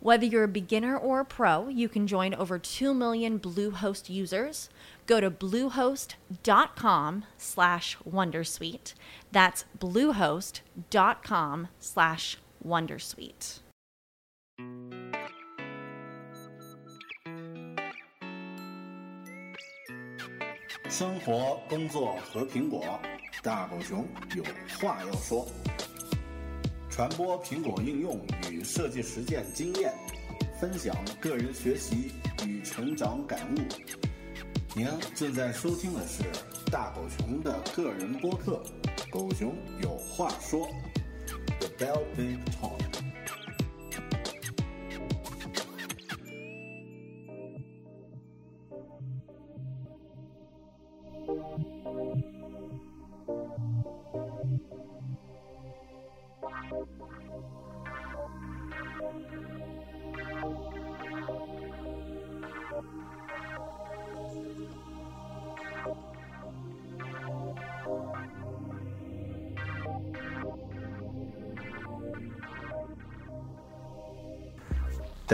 [0.00, 4.68] Whether you're a beginner or a pro, you can join over 2 million Bluehost users.
[5.06, 8.94] Go to bluehost.com slash wondersuite.
[9.32, 13.60] That's bluehost.com slash wondersuite.
[20.90, 23.00] 生活、工作和苹果，
[23.42, 24.44] 大狗熊有
[24.78, 25.46] 话要说。
[26.99, 28.19] 传播苹果应用
[28.51, 29.93] 与设计实践经验，
[30.59, 32.11] 分享个人学习
[32.45, 33.59] 与成长感悟。
[34.75, 36.23] 您正在收听的是
[36.69, 38.61] 大狗熊的个人播客
[39.09, 40.67] 《狗熊有话说》
[41.59, 42.88] ，The Bell Big Talk。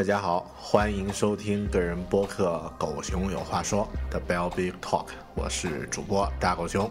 [0.05, 6.87] 大家好，欢迎收听个人播客《狗熊有话说》的 Bell Big Talk，我是主播大狗熊。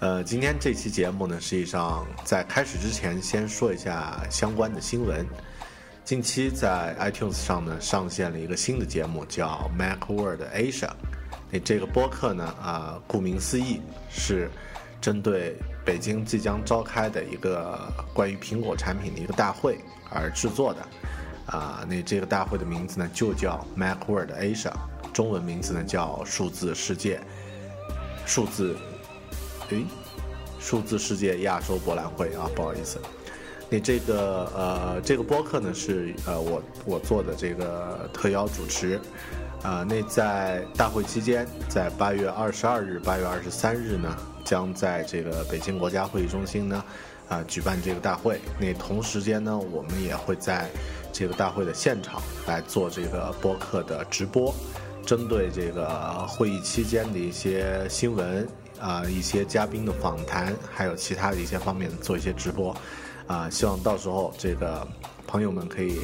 [0.00, 5.26] 呃，今天这期节目呢，实际上在开始之前先说一下相关的新闻。
[6.02, 10.88] 近期在 iTunes 上呢上线了一个新的节目，叫 MacWorld Asia。
[11.50, 13.78] 那这个播客呢，啊，顾名思义
[14.08, 14.50] 是
[15.02, 19.78] 针对北京即将召开的一个关于苹果产品的一个大会
[20.08, 20.80] 而制作的。
[21.50, 24.70] 啊，那这个大会的名字呢就叫 MacWorld Asia，
[25.12, 27.20] 中文名字呢叫数字世界，
[28.24, 28.76] 数字，
[29.70, 29.84] 诶，
[30.60, 33.00] 数字世界亚洲博览会啊，不好意思。
[33.68, 39.00] 那这个呃，这个播客呢是呃我我做的这个特邀主持，
[39.62, 46.84] 啊，那在大会期间，在八月二十二日、八月二十三日呢，将在这个北京国家会议中心呢，
[47.28, 48.40] 啊举办这个大会。
[48.60, 50.70] 那同时间呢，我们也会在。
[51.12, 54.54] 这个大会的现场来做这个播客的直播，
[55.04, 58.48] 针对这个会议期间的一些新闻
[58.80, 62.74] 啊，一些嘉宾的访谈，还有其他的一些方面做一些直播，
[63.26, 64.86] 啊，希望到时候这个
[65.26, 66.00] 朋友们可以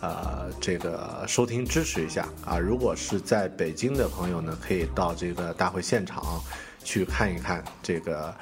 [0.00, 2.58] 呃这个收听支持一下啊。
[2.58, 6.40] 如果是在北京的朋友呢，可以到这个大会现场
[6.84, 8.34] 去看一看这个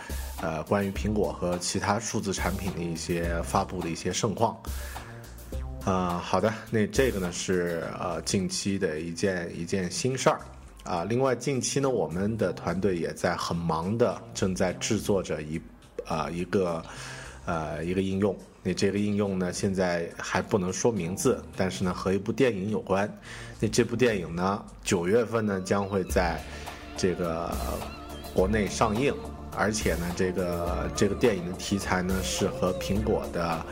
[0.42, 4.56] 呃关于苹果和其他数字产品的一些发布的一些盛况。
[5.86, 10.40] 啊，好的，那这个呢是呃近期的一件一件新事儿
[10.82, 11.04] 啊。
[11.04, 15.60] 另外，近期呢，我们的团队也在很忙的正在制作着一
[16.04, 16.82] 啊一个
[17.44, 18.36] 呃一个应用。
[18.64, 23.08] 那这个应用呢，现在还不能说名字，但是呢和一部电影有关。
[23.60, 26.42] 那这部电影呢，九月份呢将会在
[26.96, 27.54] 这个
[28.34, 29.14] 国内上映，
[29.56, 33.64] 而且呢，这个这个电影的题材呢是和苹果的。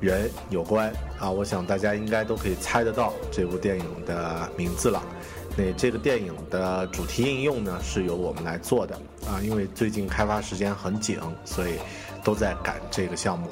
[0.00, 5.02] 人有关啊，我想大家应该都可以猜得到这部电影的名字了。
[5.56, 8.94] 那这个电影的主题应用呢，是由我们来做的
[9.26, 11.74] 啊，因为最近开发时间很紧，所以
[12.22, 13.48] 都在赶这个项目。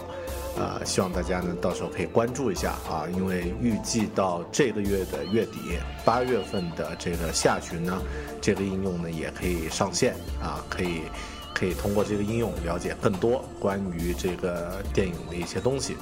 [0.57, 5.59] 呃，希望大家呢到时候可以关注一下啊，因为预计到这个月的月底，
[6.05, 8.01] 八月份的这个下旬呢，
[8.41, 11.01] 这个应用呢也可以上线啊，可以
[11.55, 15.97] 可以通过这个应用了解更多关于这个电影的一些东西。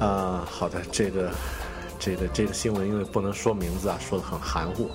[0.00, 1.30] 啊，好的，这个，
[1.98, 4.90] 这个，这个新闻因为不能说名字啊，说的很含糊。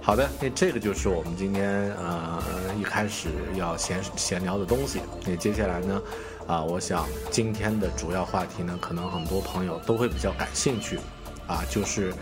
[0.00, 2.40] 好的，那这个就是我们今天呃
[2.78, 5.00] 一开始要闲闲聊的东西。
[5.26, 6.02] 那接下来呢，
[6.46, 11.00] 啊，我想今天的主要话题呢，可能很多朋友都会比较感兴趣，
[11.48, 12.14] 啊，就是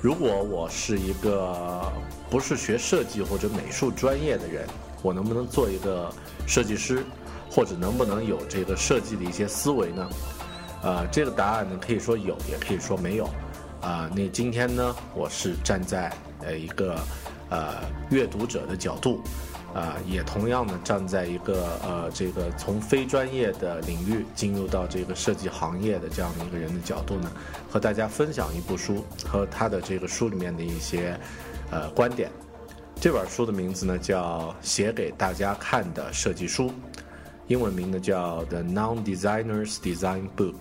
[0.00, 1.92] 如果我是一个
[2.30, 4.66] 不是学设计或者美术专业的人，
[5.02, 6.10] 我能不能做一个
[6.46, 7.04] 设计师，
[7.50, 10.08] 或者能不能有这个设计的一些思维呢？
[10.86, 13.28] 呃，这个答案呢，可以说有，也可以说没有。
[13.80, 16.12] 啊，那今天呢，我是站在
[16.44, 16.96] 呃一个
[17.50, 17.78] 呃
[18.08, 19.20] 阅读者的角度，
[19.74, 27.32] 啊，也同样呢站在一个呃这个从非专业的领域进入到这个设计行业的这样的一个人的角度呢，
[27.68, 31.18] 和大家分享一部书和他的这个书里面的一些
[31.72, 32.30] 呃观点。
[33.00, 36.68] 这本书的名字呢叫《写给大家看的设计书》，
[37.48, 40.58] 英文名呢叫《The Non-Designer's Design Book》。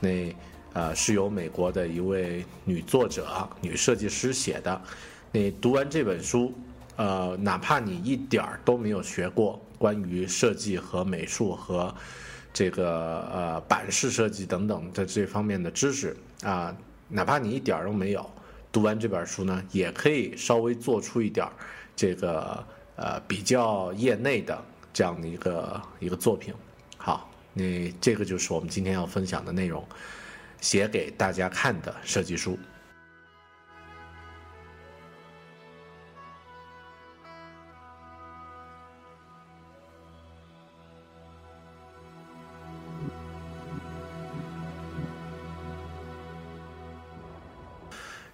[0.00, 0.34] 那
[0.72, 4.80] 呃是由美国的一位女作者、女设计师写的。
[5.32, 6.54] 那读完这本书，
[6.96, 11.94] 呃，哪怕你一点儿都没有学过关于设计和美术和
[12.52, 16.74] 这个呃版式设计等等的这方面的知识啊，
[17.08, 18.24] 哪怕你一点儿都没有。
[18.72, 21.52] 读完这本书呢，也可以稍微做出一点儿
[21.94, 22.64] 这个
[22.96, 24.58] 呃比较业内的
[24.92, 26.52] 这样的一个一个作品。
[26.98, 29.82] 好，那这个就是我们今天要分享的内容，
[30.60, 32.58] 写给大家看的设计书。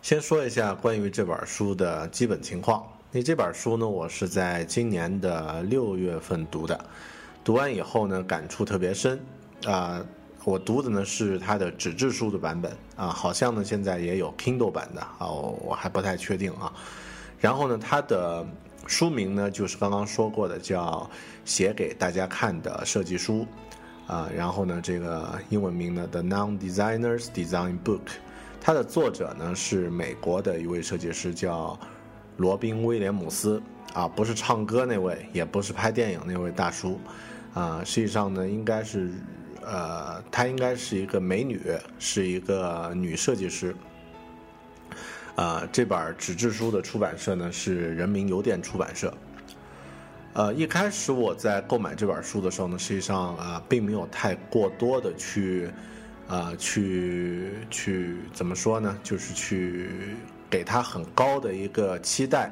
[0.02, 2.84] 先说一下关于这本书的基本情况。
[3.12, 6.84] 那这本书呢，我是在今年的六月份读的，
[7.44, 9.20] 读完以后呢，感触特别深。
[9.66, 10.04] 啊，
[10.44, 16.72] 我读的呢是它的纸质书的版本啊，好像呢现在也有 Kindle 版的啊，我还不太确定啊。
[17.40, 18.44] 然后呢，它的
[18.86, 21.08] 书名呢就是刚刚说过的，叫
[21.44, 23.46] 《写给大家看的设计书》
[24.12, 24.28] 啊。
[24.36, 27.98] 然后呢，这个英文名呢，《The Non-Designer's Design Book》。
[28.60, 31.78] 它的作者呢是美国的一位设计师，叫
[32.36, 33.62] 罗宾威廉姆斯
[33.92, 36.98] 啊，不是唱歌那位，也不是拍电影那位大叔，
[37.54, 39.10] 啊，实际上呢应该是，
[39.62, 41.60] 呃，她应该是一个美女，
[41.98, 43.74] 是一个女设计师。
[45.34, 49.12] 啊，这本纸质书的出版社呢是人民邮电出版社。
[50.34, 55.70] 呃，一开始我在购买这本书的时候呢，实际上啊，并没有太过多的去。
[56.28, 58.96] 啊，去去怎么说呢？
[59.02, 59.90] 就是去
[60.48, 62.50] 给它很高的一个期待，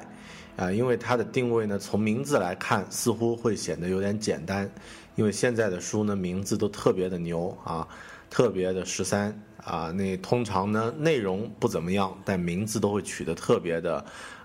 [0.55, 4.69] 啊，因为它的定位呢，从名字来看，似乎会显得有点简单。
[5.15, 7.87] 因为现在的书呢，名字都特别的牛啊，
[8.29, 9.91] 特别的十三啊。
[9.91, 14.03] 那通常呢，内容不怎么样，但名字都会取得特别的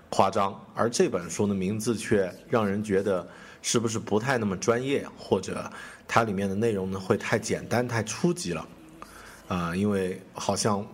[0.09, 0.53] 夸张。
[0.75, 3.27] 而这本书的名字却让人觉得
[3.61, 5.71] 是不是不太那么专业，或者
[6.07, 8.67] 它里面的内容呢，会太简单、太初级了。
[9.47, 10.85] 啊，因为好像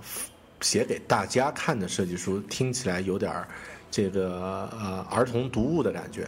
[0.62, 3.48] 写给大家看的设计书听起来有点儿
[3.94, 6.28] 这个呃儿童读物的感觉，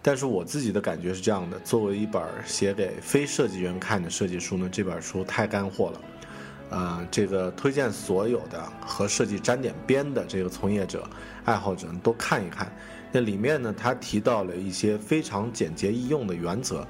[0.00, 6.00] 但是我自己的感觉是这样的：作为一本写给非设计员看的设计书呢，这本书太干货了。
[6.70, 11.06] 啊，这个推荐所有的和设计沾点边的这个从业者、
[11.44, 12.74] 爱好者都看一看。
[13.12, 16.86] 那里面呢，他提到了一些非常简洁易用的原则。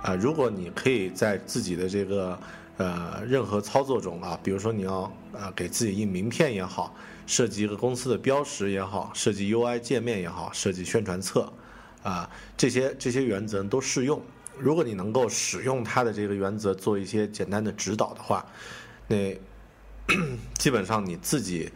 [0.00, 2.38] 啊，如果你可以在自己的这个
[2.76, 6.94] 呃，任何操作中啊，比如说你要呃给自己印名片也好，
[7.26, 11.52] 设计一个公司的标识也好，设计 UI 界面也好，设计宣传册，
[12.02, 14.22] 啊，这些这些原则都适用。
[14.58, 18.46] 如果你能够使用它的这个原则做一些简单的指导的话，
[19.06, 19.36] 那
[20.56, 21.70] 基本上你自己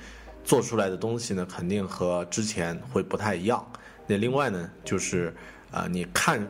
[0.45, 3.65] 做出来的东西呢，肯定和之前会不太一样。
[4.07, 5.35] 那另外呢，就是
[5.71, 6.47] 啊，你看，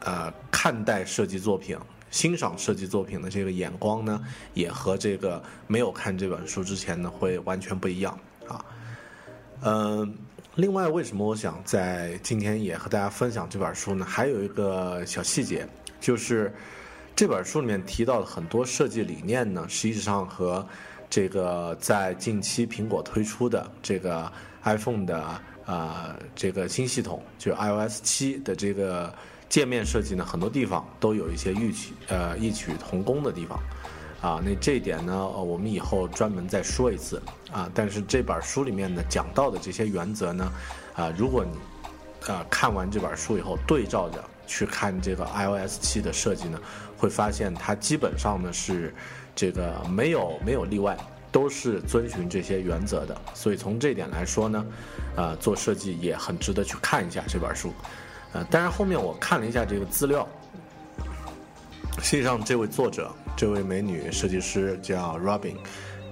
[0.00, 1.78] 呃，看待设计作品。
[2.10, 4.20] 欣赏设计作品的这个眼光呢，
[4.52, 8.18] 也和这个没有看这本书之前呢会完全不一样
[8.50, 8.64] 啊。
[9.62, 10.14] 嗯，
[10.54, 14.04] 另外，为什么我想在今天也和大家分享这本书呢？
[14.04, 15.66] 还有一个小细节，
[16.00, 16.52] 就是
[17.14, 20.66] 这本书里面提到的很多设计理念呢，实际上和
[21.08, 24.30] 这个在近期苹果推出的这个
[24.64, 25.22] iPhone 的
[25.64, 29.12] 啊这个新系统，就 iOS 七的这个。
[29.50, 33.58] 界面设计呢，很多地方都有一些异曲呃异曲同工的地方，
[34.20, 37.70] 啊，那这一点呢，我们以后专门再说一次啊。
[37.74, 40.52] 但是这本书里面呢讲到的这些原则呢，
[40.94, 46.60] 啊，如果你啊看完这本书以后，对照着去看这个 iOS 七的设计呢，
[46.98, 48.94] 会发现它基本上呢是
[49.34, 50.98] 这个没有没有例外，
[51.32, 53.18] 都是遵循这些原则的。
[53.32, 54.66] 所以从这点来说呢，
[55.16, 57.72] 啊，做设计也很值得去看一下这本书。
[58.32, 60.28] 呃，当然后面我看了一下这个资料，
[62.02, 65.54] 实际上这位作者，这位美女设计师叫 Robin，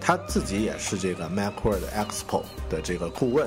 [0.01, 3.47] 她自己也是这个 MacWorld Expo 的这个顾问，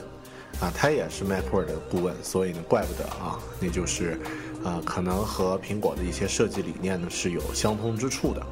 [0.59, 4.19] 啊，她也是 MacWorld 的顾问，所以呢，怪不得啊，那就是，
[4.63, 8.45] 啊，可能和苹果的一些设计理念呢是有相通之处的。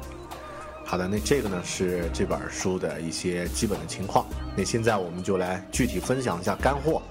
[0.84, 4.26] 好的，那这个呢是这本书的一些基本的情况。
[4.56, 7.02] 那现在我们就来具体分享一下干货，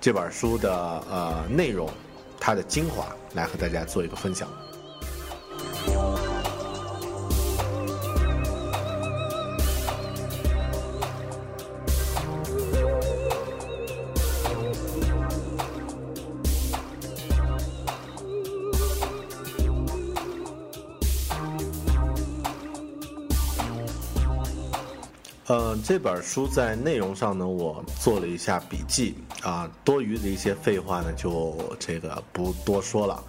[0.00, 0.72] 这本书的
[1.10, 1.88] 呃内容，
[2.40, 4.48] 它的精华，来和大家做一个分享。
[25.48, 33.22] 呃，这本书在内容上呢，我做了一下笔记啊，多余的一些废话呢，就这个不多说了，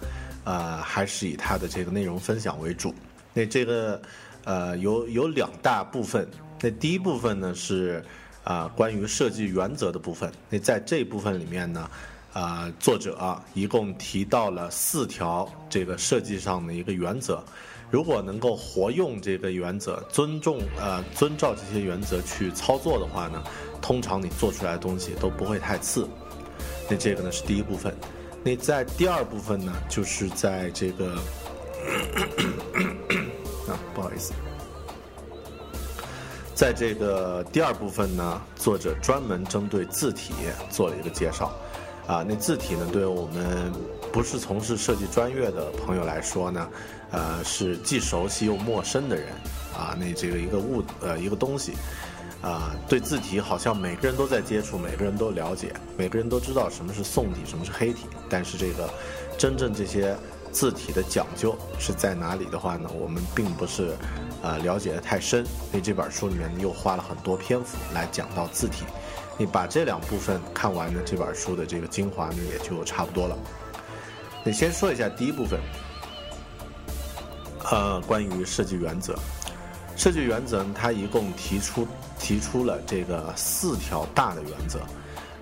[0.44, 2.94] 呃，还是以它的这个内容分享为主。
[3.32, 4.00] 那这个
[4.44, 6.28] 呃有有两大部分，
[6.60, 8.04] 那第一部分呢是
[8.44, 10.30] 啊关于设计原则的部分。
[10.48, 11.90] 那在这部分里面呢，
[12.32, 17.42] 啊作者一共提到了四条这个设计上的一个原则。
[17.90, 23.42] 如果能够活用这个原则，尊重呃遵照这些原则去操作的话呢，
[23.80, 26.08] 通常你做出来的东西都不会太次。
[26.90, 27.94] 那这个呢是第一部分。
[28.44, 31.14] 那在第二部分呢，就是在这个
[33.66, 34.34] 啊不好意思，
[36.54, 40.34] 在这个第二部分呢，作者专门针对字体
[40.70, 41.50] 做了一个介绍。
[42.06, 43.72] 啊，那字体呢，对我们
[44.12, 46.68] 不是从事设计专业的朋友来说呢。
[47.12, 49.28] 呃，是既熟悉又陌生的人，
[49.72, 51.72] 啊，那这个一个物呃一个东西，
[52.44, 58.92] 啊，对字体好像每个人都在接触，每个人都了解，每个人都知道什么是宋体，什么是黑体，但是这个
[59.38, 60.14] 真正这些
[60.52, 62.90] 字体的讲究是在哪里的话呢？
[63.00, 63.96] 我们并不是
[64.42, 68.84] 呃了解的太深，所以这本书里面又花了很多篇幅来讲到字体。
[69.38, 73.34] 你把这两部分看完呢，这本书的这个精华呢也就差不多了。
[74.44, 75.58] 你先说一下第一部分。
[77.70, 79.18] 呃，关于设计原则，
[79.96, 81.88] 设计原则它一共提出
[82.24, 84.80] 提出了这个四条大的原则，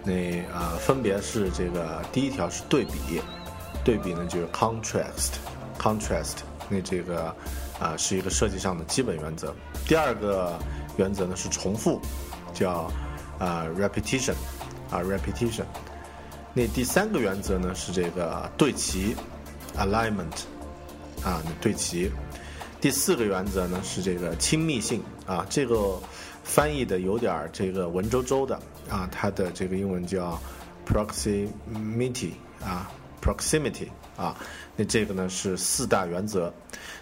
[0.02, 0.12] 那
[0.52, 3.22] 呃分别是这个第一条是对比，
[3.84, 7.32] 对比呢就是 contrast，contrast，那这个
[7.78, 9.54] 啊是一个设计上的基本原则。
[9.86, 10.58] 第二个
[10.96, 12.00] 原则呢是重复，
[12.52, 12.90] 叫
[13.38, 14.34] 啊 repetition，
[14.90, 15.66] 啊 repetition。
[16.52, 19.14] 那第三个原则呢是这个对齐
[19.78, 20.42] ，alignment。
[21.22, 22.10] 啊，对齐。
[22.80, 25.96] 第四个原则呢是这个亲密性啊，这个
[26.44, 28.58] 翻译的有点这个文绉绉的
[28.88, 30.38] 啊，它的这个英文叫
[30.86, 32.90] proximity 啊
[33.22, 34.36] ，proximity 啊，
[34.76, 36.52] 那这个呢是四大原则。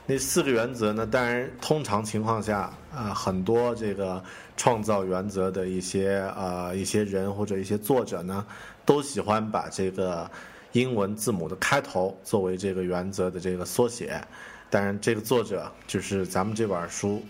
[0.06, 4.22] 那四个原则呢，当然通常情况下啊，很多这个
[4.56, 8.44] 创造原则的一些啊一些人或者一些作者呢，
[8.84, 10.30] 都喜欢把这个。
[10.72, 14.22] 英文字母的开头作为这个原则的这个缩写，
[14.70, 17.20] 当然这个作者就是咱们这本书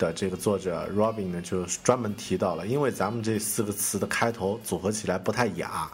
[0.00, 5.88] 的这个作者 Robin 呢，就专门提到了，因为咱们这四个词的开头组合起来不太雅，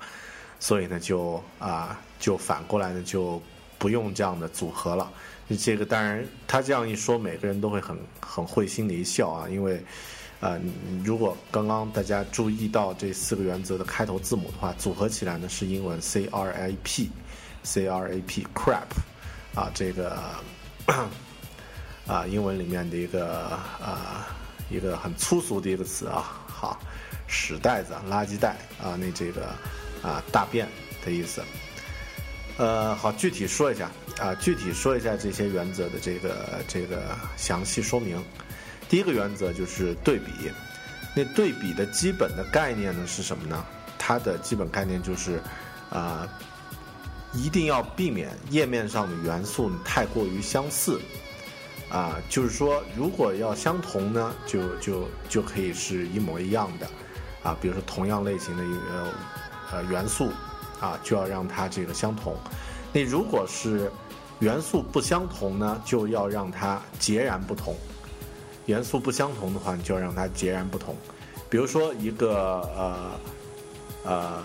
[0.58, 3.42] 所以呢就啊就反过来呢就
[3.78, 5.12] 不用这样的组合了。
[5.58, 9.84] 这个当然他这样一说，每个人都会很很会心的一笑啊，因为。
[10.38, 10.60] 呃，
[11.02, 18.82] 如果刚刚大家注意到这四个原则的开头字母的话，组合起来呢是英文 C R A P，C R A P，crap，
[19.54, 20.14] 啊，这个
[22.06, 23.48] 啊，英文里面的一个
[23.80, 24.28] 啊，
[24.70, 26.78] 一个很粗俗的一个词啊，好，
[27.26, 29.46] 屎袋子、垃圾袋啊，那这个
[30.02, 30.68] 啊，大便
[31.04, 31.42] 的意思。
[32.58, 38.22] 呃，好，具体说一下啊，具体说一下这些原则的这个这个详细说明。
[38.88, 40.32] 第一个原则就是对比，
[41.14, 43.64] 那对比的基本的概念呢是什么呢？
[43.98, 45.40] 它的基本概念就是，
[45.90, 46.26] 啊，
[47.34, 51.00] 一定要避免页面上的元素太过于相似，
[51.90, 56.86] 啊，就是说如果要相同呢，就就就可以是一模一样的，
[57.42, 59.12] 啊，比如说同样类型的一个
[59.72, 60.30] 呃元素，
[60.80, 62.36] 啊，就要让它这个相同。
[62.92, 63.90] 那如果是
[64.40, 67.74] 元素不相同呢，就要让它截然不同。
[68.66, 70.96] 元素不相同的话，你就要让它截然不同。
[71.48, 73.10] 比如说一个呃
[74.02, 74.42] 呃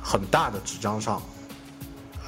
[0.00, 1.20] 很大的纸张上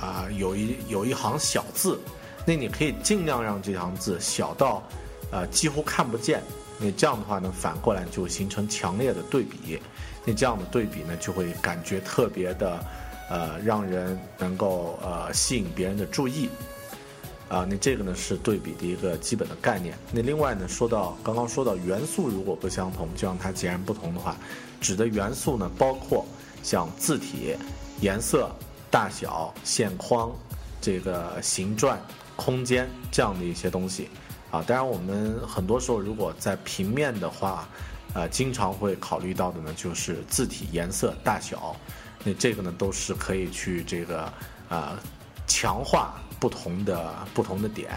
[0.01, 2.01] 啊有一有一行小字，
[2.45, 4.83] 那你可以尽量让这行字小到
[5.31, 6.43] 呃几乎看不见。
[6.79, 9.79] 那这样的话呢，反过来就形成强烈的对比。
[10.25, 12.85] 那这样的对比呢，就会感觉特别的
[13.31, 16.49] 呃让人能够呃吸引别人的注意。
[17.47, 19.97] 啊，那这个呢是对比的一个基本的概念。
[20.11, 24.35] 那另外呢，说到刚刚说到元素如果不相同，就让它截然不同的话，
[24.81, 26.25] 指的元素呢包括
[26.63, 27.55] 像字体、
[28.01, 28.51] 颜色、
[28.91, 30.33] 大小、线框、
[30.81, 31.97] 这个形状、
[32.37, 34.09] 空间这样的一些东西。
[34.51, 34.63] 啊。
[34.67, 37.69] 当然，我们很多时候如果在平面的话，
[38.15, 41.75] 呃，经常会考虑到的呢，就是字体颜色大小。
[42.23, 44.33] 那这个呢，都是可以去这个
[44.69, 44.99] 啊
[45.47, 47.91] 强化不同的不同的点。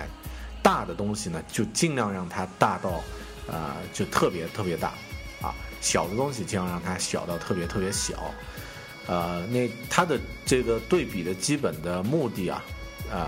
[0.63, 3.01] 大的东西呢，就尽量让它大到
[3.47, 4.89] 呃就特别特别大
[5.41, 8.33] 啊；小的东西尽量让它小到特别特别小。
[9.07, 12.61] 呃，那它的这个对比的基本的目的啊，
[13.09, 13.27] 呃，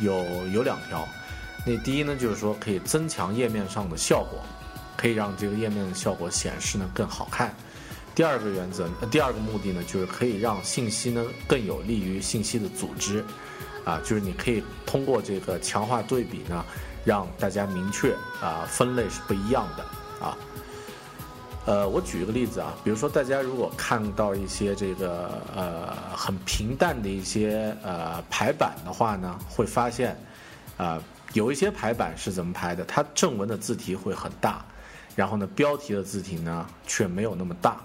[0.00, 1.06] 有有两条。
[1.66, 4.40] 那第一呢，就是说可以增强页面上的效果。
[4.96, 7.52] 可以让这个页面的效果显示呢更好看。
[8.14, 13.22] 第二个原则，第二个目的呢，就是可以让信息呢更有利于信息的组织，
[13.84, 16.64] 啊，就是你可以通过这个强化对比呢，
[17.04, 19.84] 让大家明确啊分类是不一样的
[20.24, 20.38] 啊。
[21.66, 30.14] 呃，我举一个例子啊，比如说大家如果看到一些这个呃很平淡的一些呃排版的话呢，会发现
[30.76, 31.02] 啊
[31.32, 34.64] 有一些排版是怎么排的，它正文的字体会很大。
[35.16, 37.76] 然后呢，标题的字体呢却没有那么大，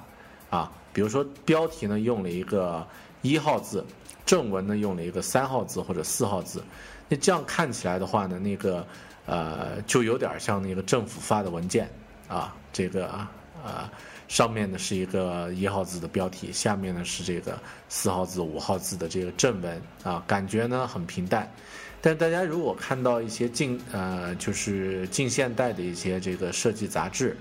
[0.49, 2.85] 啊，比如说标题呢用了一个
[3.21, 3.85] 一号字，
[4.25, 6.63] 正文呢用了一个三号字或者四号字，
[7.07, 8.83] 那这样看起来的话呢，那个
[9.27, 11.87] 呃就有点像那个政府发的文件
[12.27, 13.31] 啊，这个啊
[13.63, 13.89] 呃
[14.27, 21.51] 上面呢是一个一号字的标题，下面呢是这个四号字、五号字的这个正文啊，感觉呢很平淡。
[22.01, 27.35] 但大家如果看到一些近呃，就是近现代的一些这个设计杂志，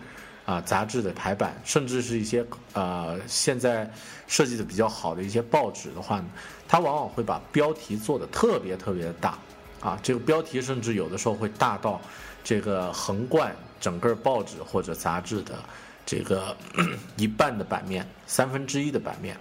[0.47, 3.89] 啊，杂志的排版，甚至是一些呃现在
[4.27, 6.27] 设计的比较好的一些报纸的话呢，
[6.67, 9.39] 它往往会把标题做的特别特别的大，
[9.81, 12.01] 啊，这个标题甚至有的时候会大到
[12.43, 15.55] 这个横贯整个报纸或者杂志的
[16.09, 16.57] 这个
[17.19, 19.37] 一半的版面，三分之一的版面。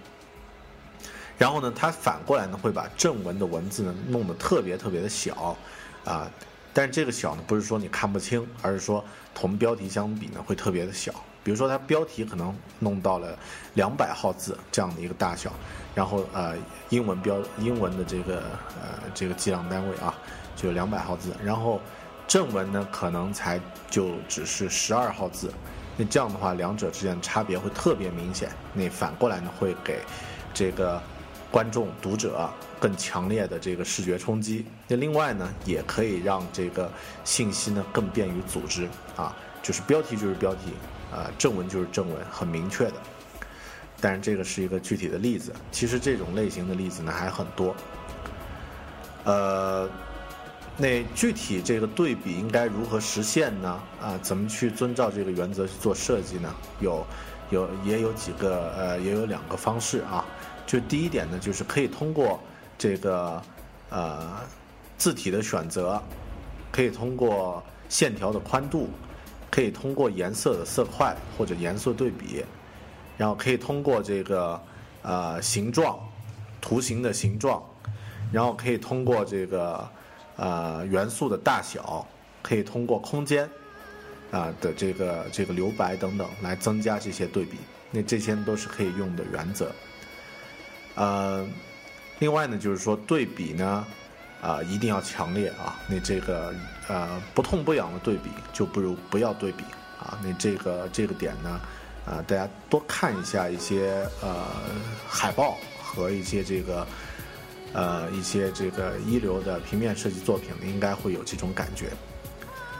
[1.38, 5.56] 然后呢，它反过来呢，会把正文的文字呢弄得特别特别的小，
[6.04, 6.30] 啊，
[6.74, 9.02] 但是这个小呢，不是说你看不清，而是说
[9.34, 11.10] 同标题相比呢，会特别的小。
[11.42, 13.38] 比如说它标题可能弄到了
[13.72, 15.50] 两百号字这样的一个大小，
[15.94, 16.54] 然后呃，
[16.90, 18.40] 英文标英文的这个
[18.78, 20.14] 呃这个计量单位啊，
[20.54, 21.80] 就两百号字，然后
[22.26, 25.50] 正文呢可能才就只是十二号字，
[25.98, 28.48] 那这样的话，两者之间的差别会特别明显。
[28.72, 29.98] 那反过来呢，会给
[30.54, 30.98] 这个。
[31.50, 32.46] 观众、读者
[32.78, 34.66] 更强烈的这个视觉冲击。
[34.86, 36.92] 那另外呢，也可以让这个
[37.24, 40.74] 信息呢更便于组织啊，就是标题就是标题，
[41.10, 42.94] 啊正文就是正文，很明确的。
[43.98, 47.74] 但是这个是一个具体的例子，其实这种类型的例子呢还很多。
[49.24, 49.88] 呃，
[50.80, 53.82] 那具体这个对比应该如何实现呢？
[54.00, 56.54] 啊，怎么去遵照这个原则去做设计呢？
[56.78, 57.04] 有，
[57.50, 60.24] 有也有几个呃，也有两个方式啊。
[60.68, 62.38] 就第一点呢，就是可以通过
[62.78, 63.42] 这个
[63.90, 64.40] 呃
[64.96, 66.00] 字体的选择，
[66.70, 68.88] 可以通过线条的宽度，
[69.50, 72.44] 可以通过颜色的色块或者颜色对比，
[73.16, 74.60] 然后可以通过这个
[75.02, 75.98] 呃形状
[76.60, 77.60] 图形的形状，
[78.30, 79.88] 然后可以通过这个
[80.38, 82.06] 呃元素的大小，
[82.42, 83.46] 可以通过空间
[84.30, 87.58] 啊的这个这个留白等等来增加这些对比。
[87.90, 89.72] 那这些都是可以用的原则。
[90.94, 91.46] 呃，
[92.18, 93.86] 另外呢，就是说对比呢，
[94.42, 95.80] 啊，一定要强烈啊。
[95.88, 96.54] 那这个
[96.86, 99.64] 呃不痛不痒的对比，就不如不要对比
[99.98, 100.18] 啊。
[100.22, 101.60] 那这个这个点呢，
[102.04, 104.44] 啊，大家多看一下一些呃
[105.08, 106.86] 海报和一些这个
[107.72, 111.90] 呃一些这个一流的平面设计作品，应该会有这种感觉。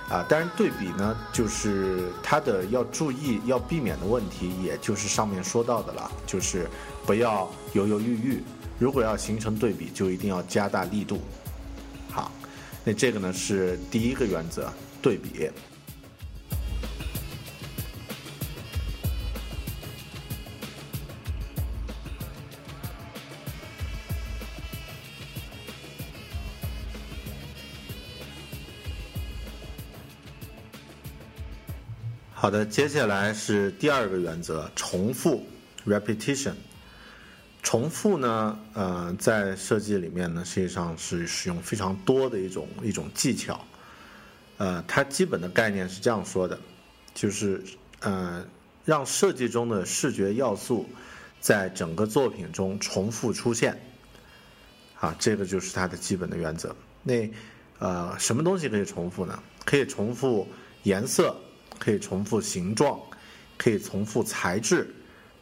[0.08, 6.66] 啊，当然对比呢，就是它的要注意要避免的问题，也就是上面说到的了，就是
[7.04, 8.42] 不要犹犹豫豫。
[8.78, 11.20] 如果要形成对比，就一定要加大力度。
[12.10, 12.32] 好，
[12.84, 14.72] 那这个呢是第一个原则，
[15.02, 15.50] 对比。
[32.40, 35.44] 好的，接下来是第二个原则，重复
[35.84, 36.52] （repetition）。
[37.64, 43.60] 重复呢，呃，在设计里面呢，实际上是使用非常多的一种一种技巧。
[44.58, 46.56] 呃，它基本的概念是这样说的，
[47.12, 47.60] 就是
[48.02, 48.46] 呃，
[48.84, 50.88] 让设计中的视觉要素
[51.40, 53.76] 在整个作品中重复出现。
[55.00, 56.72] 啊，这个就是它的基本的原则。
[57.02, 57.28] 那
[57.80, 59.42] 呃，什么东西可以重复呢？
[59.64, 60.46] 可以重复
[60.84, 61.36] 颜色。
[61.78, 63.00] 可以重复形状，
[63.56, 64.92] 可以重复材质，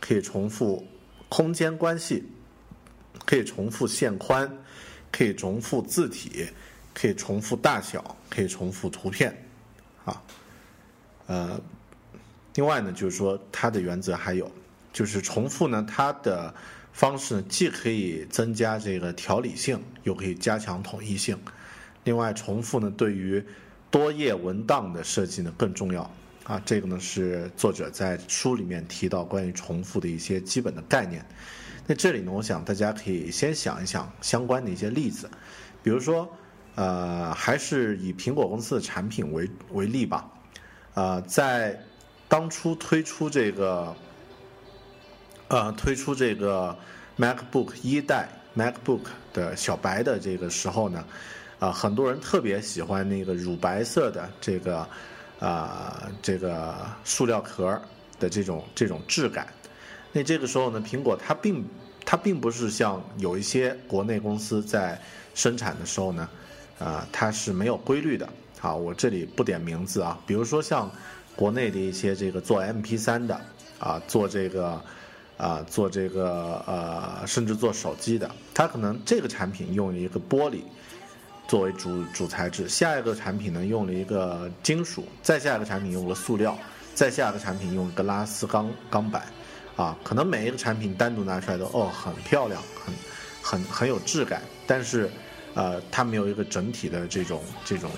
[0.01, 0.87] 可以重复
[1.29, 2.25] 空间关系，
[3.25, 4.51] 可以重复线宽，
[5.11, 6.46] 可以重复字体，
[6.94, 9.37] 可以重复大小，可以重复图片。
[10.05, 10.22] 啊。
[11.27, 11.61] 呃，
[12.55, 14.51] 另外呢，就是说它的原则还有，
[14.92, 16.55] 就是重复呢，它的
[16.92, 21.37] 方式，既可以增加这个条理性，又可以加强统一性。
[22.05, 23.44] 另外，重复呢，对于
[23.90, 26.09] 多页文档的设计呢更重要
[26.47, 26.63] 啊。
[26.65, 31.25] 这个呢是作者在书里面提到关于重复的一些基本的概念。
[31.87, 35.31] 那这里呢，我想大家可以先想一想相关的一些例子，
[35.85, 36.29] 比如说，
[36.75, 40.29] 呃，还是以苹果公司的产品为为例吧。
[40.95, 41.81] 呃，在
[42.27, 43.95] 当初推出这个，
[45.47, 46.77] 呃，推出这个
[47.17, 51.05] MacBook 一代 MacBook 的小白的这个时候呢，
[51.61, 54.89] 啊，很多人特别喜欢那个乳白色的这个，
[55.38, 57.81] 啊，这个塑料壳
[58.18, 59.46] 的这种这种质感。
[60.12, 61.64] 那这个时候呢，苹果它并
[62.05, 65.01] 它并不是像有一些国内公司在
[65.35, 66.29] 生产的时候呢，
[66.79, 68.29] 啊，它是没有规律的。
[68.59, 70.90] 好，我这里不点名字啊，比如说像
[71.37, 73.40] 国内的一些这个做 MP3 的
[73.79, 74.81] 啊，做这个
[75.37, 80.61] 啊，做这个呃，甚至做手机的，它可能这个产品用一个玻璃
[81.49, 86.59] 作为主主材质，下一个产品呢用了一个金属，再下一个产品用了塑料，
[86.95, 89.25] 再下一个产品用一个拉丝钢钢板，
[89.77, 92.95] 啊，可能每一个产品单独拿出来都哦很漂亮，很
[93.43, 95.11] 很很有质感，但是
[95.55, 97.91] 呃，它没有一个整体的这种这种。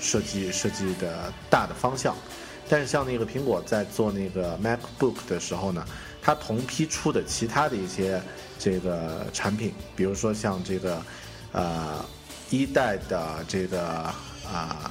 [0.00, 2.14] 设计设计的大的方向，
[2.68, 5.82] 但是像那个苹果在做那个 MacBook 的时候呢，
[6.20, 8.20] 它同批出的其他的一些
[8.58, 11.02] 这个产品，比如说像这个
[11.52, 12.04] 呃
[12.50, 13.82] 一代的这个
[14.50, 14.90] 啊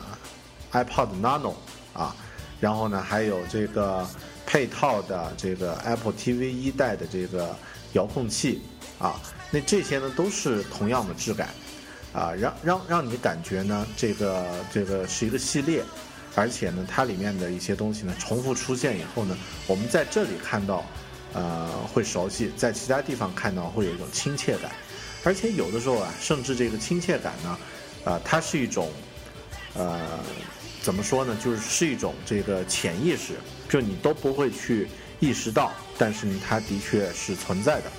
[0.71, 1.53] iPod Nano
[1.93, 2.15] 啊，
[2.59, 4.07] 然后呢还有这个
[4.45, 7.55] 配套的这个 Apple TV 一代的这个
[7.93, 8.61] 遥控器
[8.99, 9.19] 啊，
[9.51, 11.49] 那这些呢都是同样的质感。
[12.13, 15.83] 啊，让让让你感觉呢，这个这个是一个系列，
[16.35, 19.35] 而且呢，它里面的一些东西呢，重复出现以后呢，
[19.65, 20.85] 我们在这里看到，
[21.33, 24.69] 呃，会熟悉，在其他地方看到会有一种亲切感，
[25.23, 27.57] 而且有的时候啊，甚至这个亲切感呢，
[28.03, 28.91] 啊，它是一种，
[29.73, 30.19] 呃，
[30.81, 33.33] 怎么说呢，就是是一种这个潜意识，
[33.69, 34.87] 就你都不会去
[35.19, 37.91] 意识到，但是呢，它的确是存在的。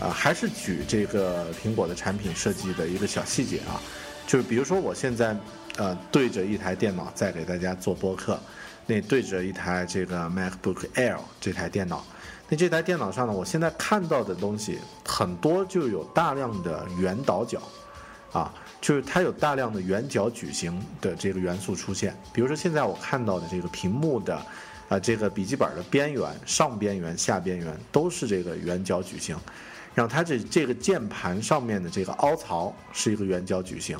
[0.00, 3.80] 啊，还是举这个苹果的产品设计的一个小细节啊，
[4.26, 5.36] 就是比如说我现在
[5.76, 8.40] 呃对着一台电脑在给大家做播客，
[8.86, 12.04] 那对着一台这个 MacBook Air 这台电脑，
[12.48, 17.62] 那这台电脑上呢，我现在看到的东西很多就有大量的圆倒角，
[18.32, 24.38] 啊，就是它有大量的圆角矩形的这个元素出现，比如说现在我看到的这个屏幕的
[24.88, 29.36] 啊这个笔记本的边缘上边缘下边缘都是这个圆角矩形。
[29.94, 33.98] 然后它这这个键盘上面的这个凹槽是一个圆角矩形，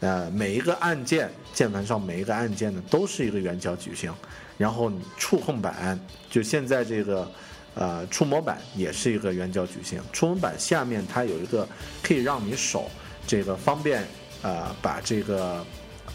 [0.00, 4.10] 呃，每一个按键键盘上每一个按键呢都是一个圆角矩形，
[4.56, 7.30] 然后触控板就现在这个
[7.74, 11.68] 呃触摸板也是一个圆角矩形，触摸板下面它有一个
[12.02, 12.90] 可以让你手
[13.26, 14.06] 这个方便
[14.42, 15.64] 呃把这个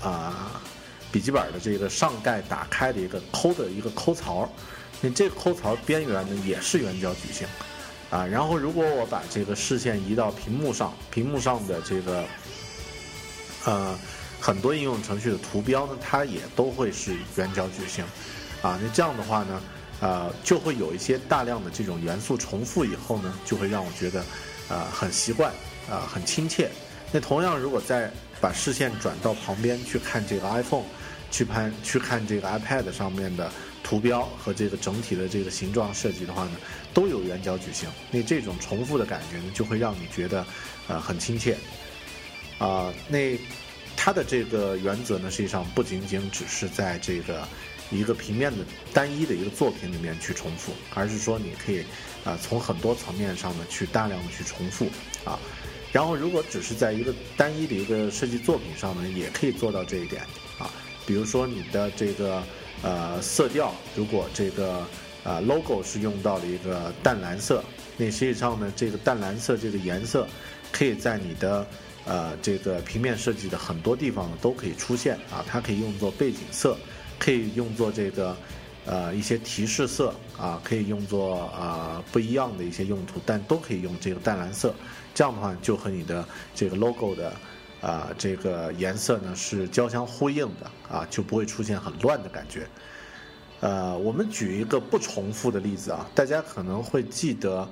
[0.01, 0.61] 啊
[1.11, 4.49] 笔记本的这个上盖打开的一个抠的一个抠槽，
[5.01, 7.47] 那这个抠槽边缘呢也是圆角矩形。
[8.11, 12.23] 啊，然后如果我把这个视线移到屏幕上，屏幕上的这个，
[13.65, 13.97] 呃，
[14.39, 18.05] 很多应用程序的图标呢，它也都会是圆角矩形，
[18.61, 19.59] 啊，那这样的话呢，
[20.01, 24.23] 呃，就会有一些大量的这种元素重复以后呢，就会让我觉得，
[24.69, 25.51] 呃，很习惯，
[25.89, 26.69] 啊，很亲切。
[27.11, 30.83] 那同样，如果再把视线转到旁边去看这个 iPhone，
[31.31, 33.51] 去拍去看这个 iPad 上面的。
[33.85, 36.53] 图标和这个整体的这个形状设计的话呢，
[36.91, 40.43] 都有圆角矩形，那这种重复的感觉呢，就会让你觉得，
[40.87, 41.55] 呃，很亲切。
[42.57, 43.37] 啊，那
[43.95, 47.47] 它的这个原则呢，实际上不仅仅只是在这个
[47.91, 51.83] 一个平面的单一的一个作品里面去重复，而是说你可以，
[52.23, 54.87] 啊，从很多层面上呢去大量的去重复
[55.23, 55.39] 啊。
[55.91, 60.21] 然后，如果只是在一个单一的一个设计作品上呢，也可以做到这一点
[60.59, 60.69] 啊。
[61.05, 62.43] 比如说你的这个。
[62.83, 64.85] 呃，色调如果这个
[65.23, 67.63] 呃 logo 是用到了一个淡蓝色，
[67.97, 70.27] 那实际上呢，这个淡蓝色这个颜色
[70.73, 71.65] 可以在你的
[72.03, 76.77] 呃这个平面设计的很多地方呢都可以出现啊，它可以用作背景色，
[77.19, 78.35] 可以用作这个
[78.85, 84.73] 呃一些提示色啊，可以用作啊不一样的一些用途，但都可以用这个淡蓝色，
[85.13, 87.31] 这样的话就和你的这个 logo 的。
[87.81, 92.65] 啊，这个颜色呢是交相呼应的啊，就不会出现很乱的感觉。
[93.59, 97.67] 呃，我们举一个不重复的例子啊，大家可能会记得，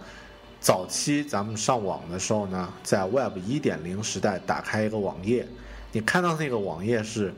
[0.59, 5.47] 早期咱们上网的时候呢，在 Web 一点零时代打开一个网页，
[5.91, 7.33] 你看到那个网页是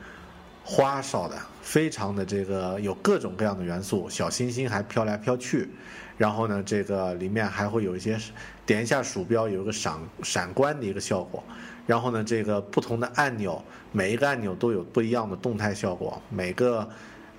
[0.65, 5.67] 花哨的、非常的这个有各种各样的元素，小星星还飘来飘去，
[6.15, 8.15] 然后呢，这个里面还会有一些
[8.67, 11.43] 点一下鼠标有一个闪闪光的一个效果，
[11.87, 13.59] 然后呢，这个不同的按钮
[13.91, 16.87] 每一个按钮都有不一样的动态效果，每个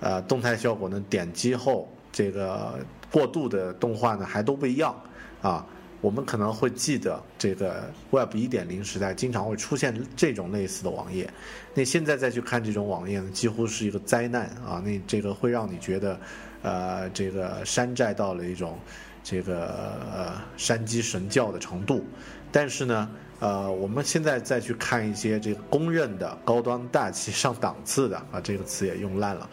[0.01, 2.77] 呃动态效果呢点击后这个
[3.09, 4.93] 过渡的动画呢还都不一样
[5.41, 5.65] 啊。
[5.99, 11.27] 我们可能会记得，这个 Web 一点零时代经常会出现这种类似的网页。
[11.73, 14.81] 那现在再去看这种网页呢，几乎是一个灾难啊！
[14.85, 16.19] 那这个会让你觉得，
[16.61, 18.77] 呃，这个山寨到了一种
[19.23, 19.67] 这个
[20.13, 22.05] 呃山鸡神教的程度。
[22.51, 29.49] 但是呢，呃，我们现在再去看一些这个公认的高端大气上档次的啊，这个词也用烂了。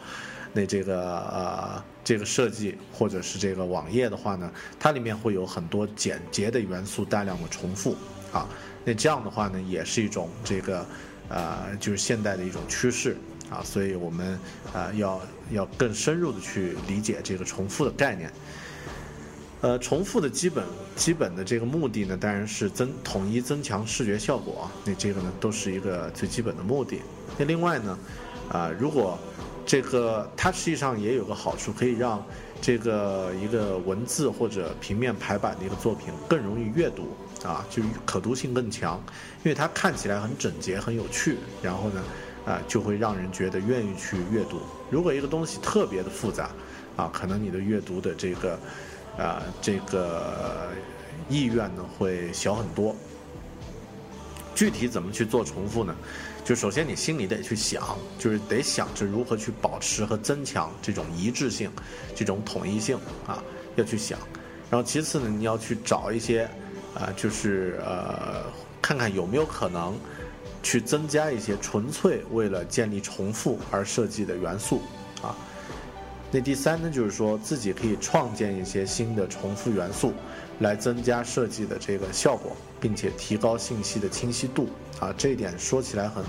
[0.52, 1.84] 那这个呃。
[2.04, 7.96] 这个设计或者是这个网页的话呢，它里面会有很多简洁的元素，大量的重复
[8.30, 8.46] 啊。
[8.84, 10.86] 那这样的话呢，也是一种这个
[11.30, 13.16] 呃，就是现代的一种趋势
[13.48, 13.62] 啊。
[13.64, 14.38] 所以我们
[14.74, 18.30] 呃要要更深入的去理解这个重复的概念。
[19.62, 20.62] 呃，重复的基本
[20.94, 24.72] 基本的这个目的呢，当然是增统一增强视觉效果啊。
[24.84, 27.00] 那这个呢，都是一个最基本的目的。
[27.38, 27.98] 那另外呢，
[28.50, 29.18] 啊，如果
[29.66, 32.24] 这个它实际上也有个好处，可以让
[32.60, 39.02] 这个一个文字或者平面排版的一个作品更容易阅读啊，就可读性更强，
[39.42, 42.02] 因为它看起来很整洁、很有趣，然后呢，
[42.44, 44.60] 啊，就会让人觉得愿意去阅读。
[44.90, 46.50] 如果一个东西特别的复杂，
[46.96, 48.58] 啊，可能你的阅读的这个，
[49.18, 50.68] 啊，这个
[51.28, 52.94] 意愿呢会小很多。
[54.54, 55.92] 具体怎么去做重复呢？
[56.44, 61.70] 就首先你心里得去想，就是得想着如何去保持和增强这种一致性，
[62.14, 63.42] 这种统一性啊，
[63.76, 64.18] 要去想。
[64.70, 66.42] 然后其次呢，你要去找一些，
[66.94, 68.44] 啊，就是呃，
[68.82, 69.98] 看看有没有可能
[70.62, 74.82] 去增加一些纯粹为了建立重复而设计的元素
[75.22, 75.34] 啊。
[76.30, 80.12] 那第三呢，就是说自己可以创建一些新的重复元素。
[80.60, 84.68] 来增加设计的这个效果，并且提高信息的清晰度。
[85.00, 86.24] 啊，这一点说起来很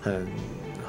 [0.00, 0.26] 很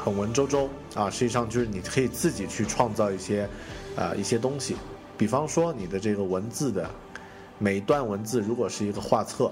[0.03, 0.67] 很文绉绉。
[0.95, 3.47] 啊，实际上就是你可以自己去创造一些
[3.95, 4.75] 啊一些东西，
[5.17, 6.89] 比方说你的这个文字的
[7.59, 9.51] 每一段文字如果是一个画册，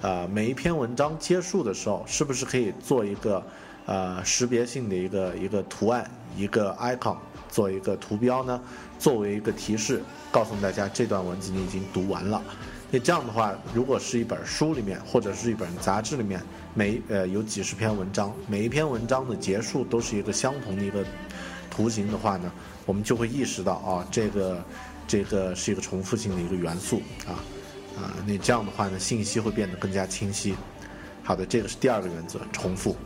[0.00, 3.42] 啊每一篇文章结束的时候，是不是可以做一个
[3.86, 7.16] 呃识别性的一个一个图案一个 icon
[7.52, 8.60] 做一个图标呢？
[8.98, 12.42] 作为一个提示，告诉大家这段文字你已经读完了。
[12.90, 16.42] 那这样的话，如果是一本书里面，或者是一本杂志里面，
[16.74, 21.04] 每呃有几十篇文章，每一篇文章的结束都是一个相同的一个
[21.70, 22.50] 图形的话呢，
[22.86, 24.64] 我们就会意识到啊，这个
[25.06, 27.36] 这个是一个重复性的一个元素啊
[27.96, 30.54] 啊，那这样的话呢，信息会变得更加清晰。
[31.22, 32.96] 好的，这个是第二个原则，重复。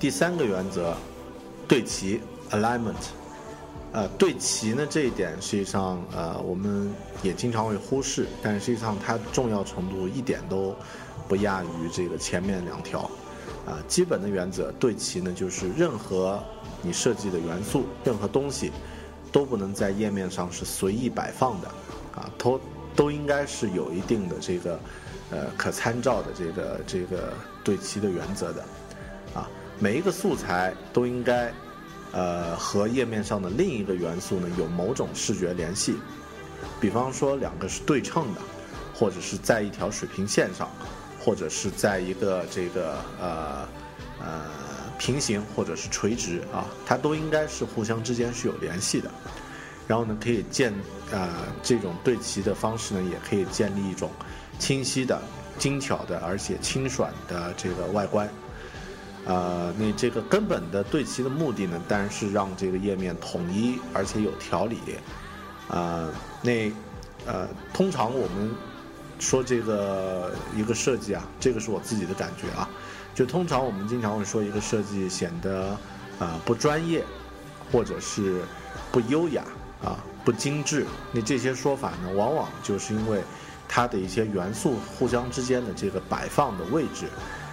[0.00, 0.94] 第三个原则，
[1.68, 2.94] 对齐 （alignment）。
[3.92, 6.90] 呃，对齐呢这一点实际上呃我们
[7.22, 10.74] 也经常会忽视，但实际上它重要程度一点都
[11.28, 13.10] 不亚于这个前面两条。
[13.66, 16.42] 啊，基本的原则对齐呢就是任何
[16.80, 18.72] 你设计的元素、任何东西
[19.30, 21.68] 都不能在页面上是随意摆放的，
[22.14, 22.58] 啊，都
[22.96, 24.80] 都应该是有一定的这个
[25.30, 28.64] 呃可参照的这个这个对齐的原则的，
[29.82, 31.50] 每一个素材都应该，
[32.12, 35.96] 呃，和页面上的另一个元素呢有某种视觉联系，
[36.78, 38.40] 比方说两个是对称的，
[38.94, 40.68] 或者是在一条水平线上，
[41.18, 43.68] 或者是在一个这个呃
[44.20, 44.42] 呃
[44.98, 49.10] 平行或者是垂直啊，它都应该是互相之间是有联系的。
[49.88, 50.74] 然后呢，可以建
[51.10, 51.26] 呃
[51.62, 54.10] 这种对齐的方式呢，也可以建立一种
[54.58, 55.18] 清晰的、
[55.58, 58.28] 精巧的而且清爽的这个外观。
[59.26, 64.78] 呃，那这个根本的对齐的目的呢，当然是让这个页面统一而且有条理。
[65.68, 66.10] 呃，
[66.42, 66.72] 那
[67.26, 68.50] 呃，通常我们
[69.18, 72.68] 说这个一个设计啊，这个是我自己的感觉啊，
[73.14, 75.76] 就通常我们经常会说一个设计显得
[76.18, 77.04] 啊不专业，
[77.70, 78.40] 或者是
[78.90, 79.44] 不优雅
[79.84, 80.86] 啊不精致。
[81.12, 83.22] 那这些说法呢，往往就是因为
[83.68, 87.06] 它的一些元素互相之间的这个摆放的位置，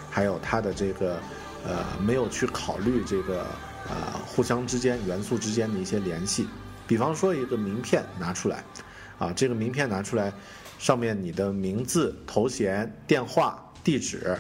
[0.10, 1.20] 还有它的这个。
[1.68, 3.46] 呃，没有去考虑这个
[3.90, 6.48] 呃互相之间元素之间的一些联系，
[6.88, 8.64] 比方说一个名片拿出来，
[9.20, 10.32] 啊，这个名片拿出来，
[10.80, 14.38] 上面你的名字、头衔、电话、地址，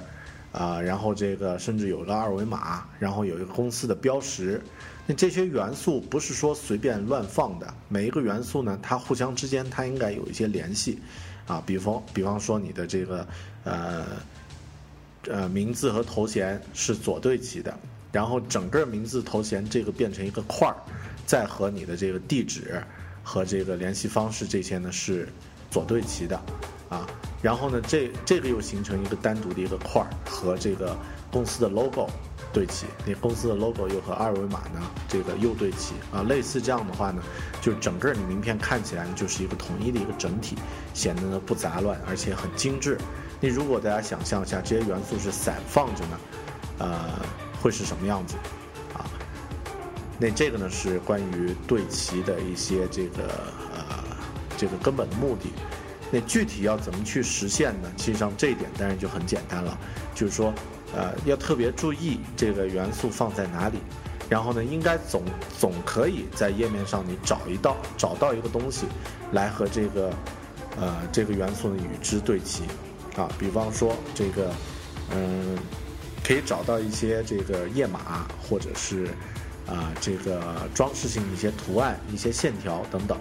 [0.54, 4.62] 啊，然后这个甚至有个二维码，然后有一个公司的标识。
[5.06, 11.00] 那这些元素不是说随便乱放的，每一个元素呢，它互相之间它应该有一些联系，
[11.46, 13.28] 啊，比方比方说你的这个
[13.64, 14.06] 呃
[15.30, 17.78] 呃名字和头衔是左对齐的，
[18.12, 20.76] 然后整个名字头衔这个变成一个块儿，
[21.26, 22.82] 再和你的这个地址
[23.24, 25.28] 和这个联系方式这些呢是
[25.70, 26.40] 左对齐的，
[26.90, 27.08] 啊，
[27.42, 30.98] 然后呢这这个又形成一个单独的一个块儿和这个
[31.32, 32.10] 公司的 logo。
[32.54, 37.22] 对齐，那公司的 logo 又和二维码呢，这个又对齐啊，类似这样的话呢，
[37.62, 40.56] 就整个你名片看起来就是一个统一的一个整体，
[40.94, 42.98] 显得呢不杂乱，而且很精致。
[43.40, 46.20] 那如果大家想象一下，这些元素是散放着呢，
[46.80, 47.20] 呃，
[47.62, 48.36] 会是什么样子
[48.94, 49.06] 啊？
[50.20, 53.24] 那这个呢是关于对齐的一些这个
[53.74, 53.82] 呃
[54.58, 55.50] 这个根本的目的。
[56.12, 57.92] 那具体要怎么去实现呢？
[57.98, 59.78] 其实上这一点当然就很简单了，
[60.16, 60.54] 就是说。
[60.96, 63.78] 呃，要特别注意这个元素放在哪里，
[64.30, 65.22] 然后呢，应该总
[65.60, 68.86] 总可以在页面上你找一道找到一个东西，
[69.34, 70.14] 来和这个
[70.80, 72.64] 呃这个元素呢与之对齐，
[73.18, 74.50] 啊，比方说这个
[75.12, 75.58] 嗯，
[76.24, 79.08] 可以找到一些这个页码或者是
[79.66, 80.42] 啊这个
[80.74, 83.18] 装饰性的一些图案、一些线条等等。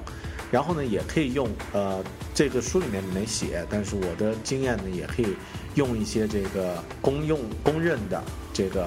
[0.48, 5.35] 然后呢，也可以用呃，这个书里面没写，但是我的经验呢，也可以
[5.74, 8.87] 用一些这个公用公认的这个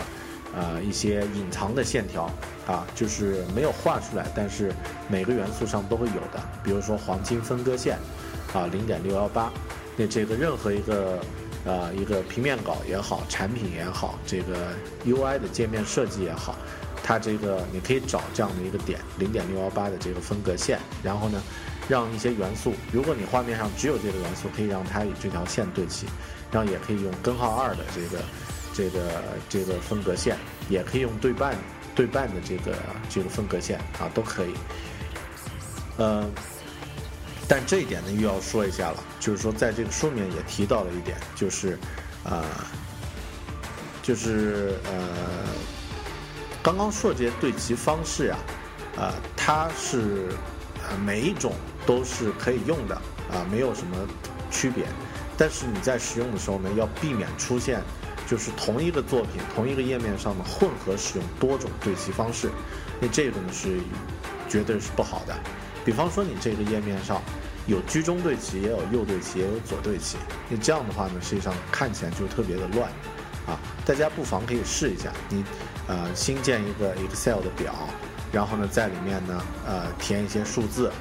[0.56, 2.32] 呃一些隐藏的线条
[2.66, 4.72] 啊，就是没有画出来，但是
[5.10, 7.98] 每个元素上都会有的，比如说黄金分割线
[8.54, 9.52] 啊，零点六幺八，
[10.00, 11.20] 那这个任何一个
[11.66, 14.74] 呃一个平面稿也好，产品也好，这个
[15.06, 16.56] UI 的界面设计也好。
[17.04, 21.42] 它这个你可以找这样的一个点，零点六幺八的这个分隔线，然后呢，
[21.90, 26.06] 让一些元素，如果你画面上只有这个元素，可以让它与这条线对齐，
[26.50, 28.24] 然后也可以用根号二的这个
[28.74, 30.38] 这个这个分隔线，
[30.70, 31.58] 也可以用对半
[31.94, 32.74] 对半的这个
[33.10, 34.54] 这个分隔线啊，都可以。
[35.98, 36.26] 呃，
[37.50, 41.78] 但这一点呢，又要说一下了，就是说在这个书里面也提到了一点，就是
[42.24, 42.46] 啊，
[44.02, 45.00] 就是呃。
[46.62, 48.38] 刚刚说的这些对齐方式啊，
[48.98, 50.28] 啊，它是
[51.06, 51.54] 每一种
[51.86, 52.96] 都是可以用的
[53.32, 53.96] 啊，没有什么
[54.52, 54.84] 区别。
[55.38, 57.82] 但是你在使用的时候呢，要避免出现
[58.28, 62.52] 就是同一个作品、同一个页面上的混合使用多种对齐方式，
[63.00, 63.80] 那这个呢是
[64.50, 65.34] 绝对是不好的。
[65.86, 67.22] 比方说你这个页面上
[67.68, 70.18] 有居中对齐，也有右对齐，也有左对齐，
[70.50, 72.90] 那这样的话呢，实际上看起来就特别的乱
[73.46, 73.60] 啊。
[73.86, 75.44] 大家不妨可以试一下你。
[75.92, 77.74] 呃，新建一个 Excel 的表，
[78.32, 80.92] 然后呢，在里面呢，呃，填一些数字。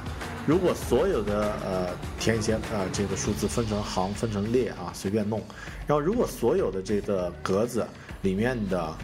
[0.47, 1.89] 如果所有的呃
[2.19, 5.43] 填一些呃这个数字分成行、分成列啊，随便弄。
[5.85, 7.85] 然后，如果所有的这个格子
[8.23, 8.97] 里面的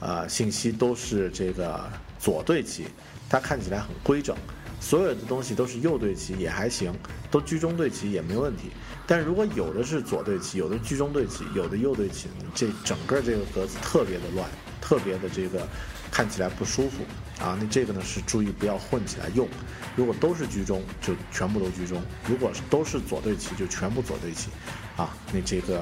[0.00, 1.88] 呃信息都是这个
[2.18, 2.86] 左对齐，
[3.30, 4.36] 它看起来很规整。
[4.80, 6.92] 所有的东西都是右对齐也还行，
[7.30, 8.70] 都居中对齐也没问题。
[9.06, 14.48] 但如果有的是左对齐，有的居中对齐，有的右对齐，这整个这个格子特别的乱。
[14.80, 15.68] 特别的这个
[16.10, 17.04] 看起来不舒服
[17.38, 19.46] 啊，那这个呢是注意不要混起来用。
[19.94, 24.48] 如果都是居中，就全部都居中；如果是都是左对齐，就全部左对齐。
[24.96, 25.80] 啊，那这个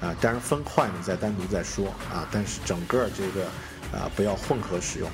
[0.00, 3.46] 啊，当然分块呢再单独再说啊，但是整个这个
[3.96, 5.08] 啊不要混合使用。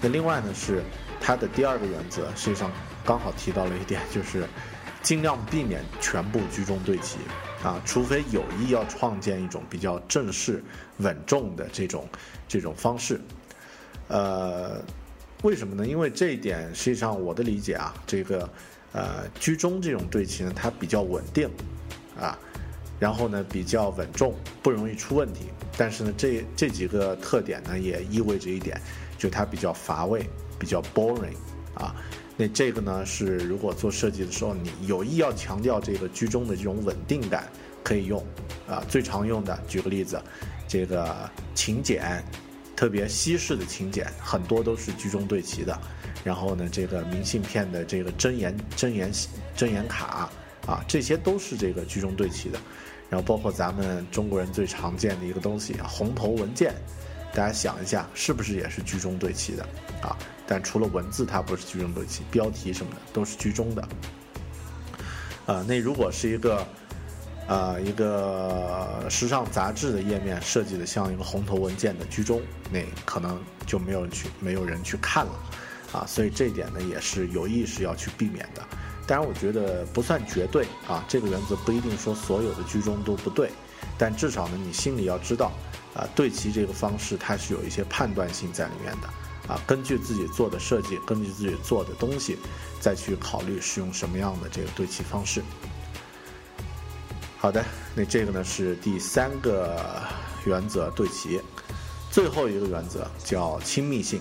[0.00, 0.82] 那另外呢是
[1.20, 2.70] 它的第二个原则，实际上
[3.04, 4.46] 刚好提到了一点， 就是
[5.02, 7.18] 尽量避免全部居中对齐。
[7.60, 10.62] 啊，除非有意要创建一种比较正式、
[10.98, 12.08] 稳重的这种
[12.46, 13.20] 这种方式，
[14.06, 14.80] 呃，
[15.42, 15.84] 为什么呢？
[15.84, 18.48] 因为这一点实际上我的理解啊，这个
[18.92, 21.50] 呃居中这种对齐呢，它比较稳定，
[22.16, 22.38] 啊，
[23.00, 25.46] 然后呢比较稳重，不容易出问题。
[25.76, 28.80] 但是呢，这这几个特点呢，也意味着一点，
[29.18, 30.24] 就它比较乏味，
[30.58, 31.36] 比较 boring，
[31.74, 31.94] 啊。
[32.40, 37.48] 那这个呢是，如果做设计的时候，你有意要强调这个居中的这种稳定感，
[37.82, 38.24] 可以用，
[38.68, 40.22] 啊，最常用的，举个例子，
[40.68, 42.22] 这个请柬，
[42.76, 45.76] 特别西式的请柬，很多都是居中对齐的。
[46.22, 49.10] 然后呢，这个明信片的这个真言真言
[49.56, 50.30] 真言卡，
[50.64, 52.60] 啊，这些都是这个居中对齐的。
[53.10, 56.72] 然后包括咱们中国人最常见的一个东西，红头文件。
[57.34, 59.62] 大家想一下，是不是也是居中对齐的
[60.02, 60.16] 啊？
[60.48, 63.88] 但除了文字，它不是居中对齐，标题什么的都是居中的。
[65.46, 66.66] 啊，那如果是一个，
[67.46, 72.40] 呃，一个时尚杂志的页面设计的像一个红头文件的居中，
[72.72, 75.32] 那可能就没有人去，没有人去看了，
[75.92, 78.62] 啊，所以这一点呢也是有意识要去避免的。
[79.06, 83.50] 当然，我觉得不算绝对啊，这个原则不一定说所有的居中都不对。
[83.96, 85.50] 但至少呢，你心里要知道，
[85.94, 89.08] 啊，对齐这个方式它是有一些判断性在里面的，
[89.48, 92.38] 啊，根据自己做的设计，根据自己做的东西，
[92.80, 95.42] 再去考虑使用什么样的这个对齐方式。
[97.38, 100.04] 好的，那这个呢是第三个
[100.44, 101.40] 原则对齐，
[102.10, 104.20] 最后一个原则叫亲密性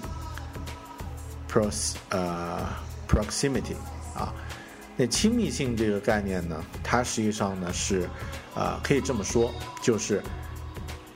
[1.52, 2.66] ，pros 呃
[3.08, 3.76] proximity
[4.16, 4.32] 啊，
[4.96, 8.08] 那亲密性这个概念呢，它实际上呢是，
[8.56, 9.52] 啊可以这么说，
[9.82, 10.22] 就是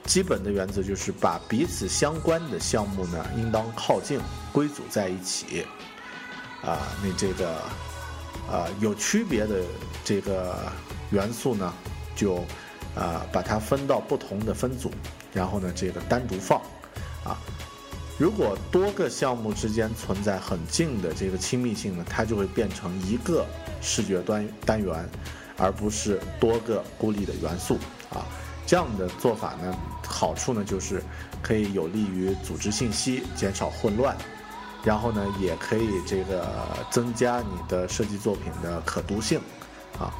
[0.06, 4.20] 基本的原则就是把彼此相关的项目呢应当靠近
[4.52, 5.66] 归组在一起，
[6.62, 7.54] 啊那这个
[8.49, 9.62] 啊有区别的
[10.04, 10.58] 这个
[11.12, 11.74] 元素呢。
[12.14, 12.36] 就，
[12.93, 14.91] 啊，把它分到不同的分组，
[15.34, 16.62] 然后呢，这个单独放，
[17.24, 17.39] 啊，
[18.20, 23.45] 如果多个项目之间存在很近的这个亲密性呢，它就会变成一个
[23.82, 25.10] 视觉端单元，
[25.58, 27.80] 而不是多个孤立的元素，
[28.10, 28.28] 啊，
[28.66, 29.76] 这样的做法呢，
[30.07, 31.03] 好处呢就是
[31.41, 34.16] 可以有利于组织信息，减少混乱，
[34.84, 36.47] 然后呢，也可以这个
[36.89, 39.39] 增加你的设计作品的可读性，
[39.99, 40.14] 啊。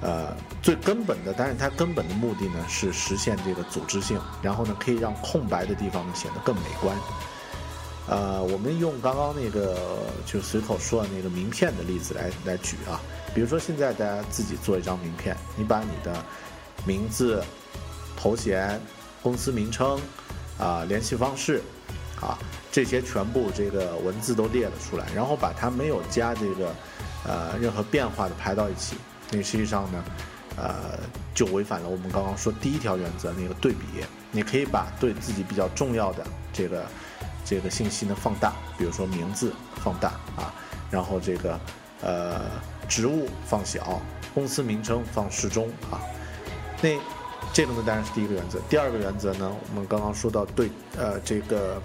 [0.00, 0.32] 呃，
[0.62, 6.96] 最根本的，但是它根本的目的呢是实现这个组织性，然后呢可以让空白的地方呢显得更美观。
[8.06, 9.76] 呃，我们用刚刚那个
[10.24, 13.00] 就随口说的那个名片的例子来来举啊，
[13.34, 16.24] 比如说现在大家自己做一张名片，你把你的
[16.88, 17.44] 名字、
[18.16, 18.80] 头衔、
[19.22, 20.00] 公司名称
[20.58, 21.60] 啊、联系方式
[22.18, 22.38] 啊
[22.72, 26.74] 这些全部这个文字都列了出来，然后把它没有加这个
[27.26, 28.96] 呃任何变化的排到一起。
[29.30, 30.04] 那实际上呢，
[30.56, 30.98] 呃，
[31.34, 33.84] 就违反了我们刚刚说第一条原则那个对比。
[34.30, 36.86] 你可以把对自己比较重要的这个
[37.44, 40.52] 这个信息呢放大，比如说名字放大啊，
[40.90, 41.58] 然后这个
[42.02, 42.40] 呃
[42.88, 44.00] 职务放小，
[44.34, 45.96] 公司名称放适中啊。
[46.82, 46.98] 那
[47.52, 48.58] 这个呢当然是第一个原则。
[48.68, 51.80] 第二个原则呢，我们刚刚说到对呃这个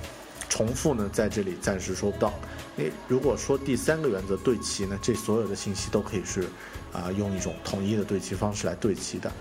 [0.49, 2.33] 重复呢，在这里暂时说不到。
[2.75, 6.47] 那，如果说第三个原则对齐呢，这所有的信息都可以是。
[6.93, 9.31] 啊，用一种统一的对齐方式来对齐的。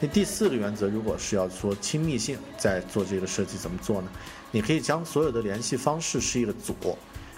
[0.00, 4.08] 那第四个原则，如果是要说亲密性，在做这个设计怎么做呢？
[4.50, 6.74] 你可以将所有的联系方式是一个组，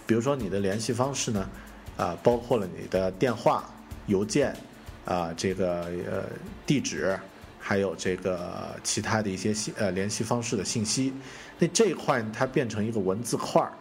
[0.06, 1.50] 比如说你的联系方式呢，
[1.96, 3.68] 啊，包括了你的电话、
[4.06, 4.56] 邮件，
[5.04, 6.22] 啊，这个呃
[6.64, 7.18] 地址，
[7.66, 11.10] 还有这个其他的一些信呃联系方式的信息。
[11.58, 13.72] 那这一块它变成一个文字块儿，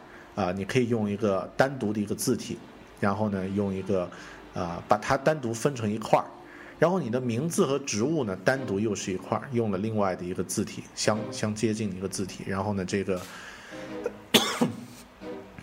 [0.42, 2.58] 啊，你可以用一个单独的一个字体，
[3.00, 4.10] 然后呢，用一个。
[4.54, 6.30] 啊，把它单独分成一块儿，
[6.78, 13.20] 然后你的名字和职务呢，单独又是一块儿，用了另外的一个字体，相相接近的一个字体，然后呢，这个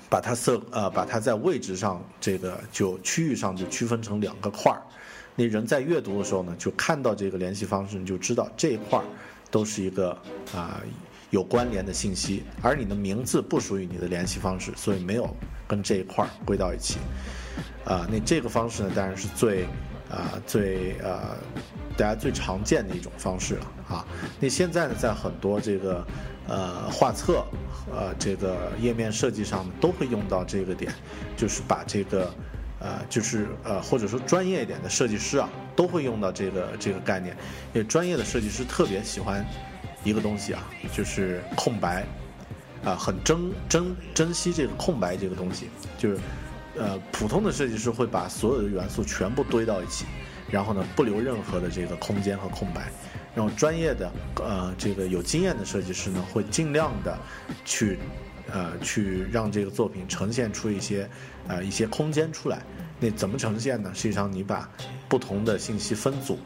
[0.08, 4.82] 把它色呃，把它在位置上这个就区域上就区分成两个块儿，
[5.36, 9.04] 你人在阅读的时候呢，就看到这个联系方式，你就知道这一块儿
[9.50, 10.10] 都是一个
[10.54, 10.80] 啊
[11.30, 15.28] 有关联的信息，而你的名字不属于你的联系方式，所以没有
[15.66, 16.98] 跟这一块儿归到一起。
[17.84, 19.64] 啊，那这个方式呢，当然是最，
[20.08, 21.36] 啊，最呃，
[21.96, 24.06] 大家最常见的一种方式了啊。
[24.38, 26.06] 那现在呢，在很多这个
[26.46, 27.44] 呃画册，
[27.90, 30.92] 呃这个页面设计上呢，都会用到这个点，
[31.36, 32.32] 就是把这个，
[32.80, 37.36] 呃，就是呃或者说专业一点的设计师啊，都会用到这个这个概念。
[37.72, 39.46] 因为专业的设计师特别喜欢
[40.02, 42.04] 一个东西啊，就是空白，
[42.82, 46.18] 啊，很珍珍珍惜这个空白这个东西，就是。
[46.76, 50.06] 呃，普通的设计师会把所有的元素全部堆到一起，
[50.48, 52.88] 然后呢，不留任何的这个空间和空白。
[53.34, 57.18] 然后专业的呃，这个有经验的设计师呢，会尽量的
[57.64, 57.98] 去
[58.52, 61.10] 呃，去让这个作品呈现出一些
[61.50, 62.62] 呃一些空间出来。
[63.02, 63.90] 那怎么呈现呢？
[63.94, 64.68] 实际上，你把
[65.08, 66.38] 不同的信息分组，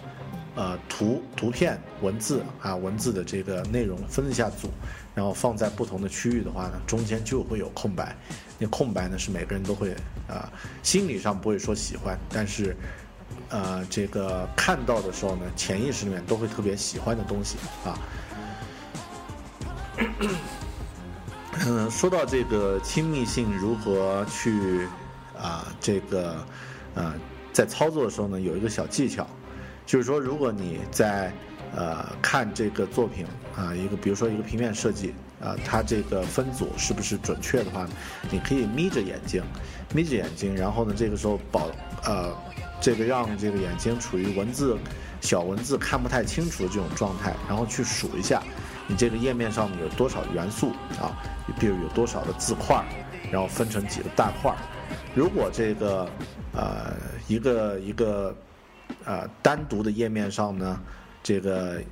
[0.55, 4.71] 呃，图、图片、文字啊，文字的这个内容分一下组，
[5.17, 8.17] 然后放在不同的区域的话呢，中间就会有空白。
[8.57, 9.93] 那空白呢，是每个人都会
[10.29, 10.49] 啊，
[10.85, 12.77] 心理上不会说喜欢，但是，
[13.49, 17.99] 呃，这个看到的时候呢，潜意识里面都会特别喜欢的东西啊。
[21.67, 24.87] 嗯，说到这个亲密性如何去
[25.39, 26.37] 啊，这个
[26.95, 27.15] 呃，
[27.53, 29.27] 在操作的时候呢，有一个小技巧，
[29.87, 31.33] 就是说，如果你在
[31.75, 33.27] 呃看这个作品
[33.57, 35.15] 啊，一个比如说一个平面设计。
[35.43, 37.87] 啊，它这个分组是不是准确的话，
[38.31, 39.43] 你可以眯着眼睛，
[39.93, 41.69] 眯着眼睛，然后呢，这个时候保
[42.05, 42.35] 呃，
[42.81, 44.79] 这个让这个眼睛处于文字
[45.21, 48.43] 小文字看不太清楚的这种状态，然后去数一下，
[48.87, 50.71] 你这个页面上面有多少元素
[51.01, 51.17] 啊？
[51.59, 52.85] 比如有多少的字块，
[53.31, 54.55] 然后分成几个大块。
[55.15, 56.09] 如果这个
[56.53, 56.95] 呃
[57.29, 58.35] 一个一个
[59.05, 60.81] 呃单独的页面上呢，
[61.23, 61.83] 这个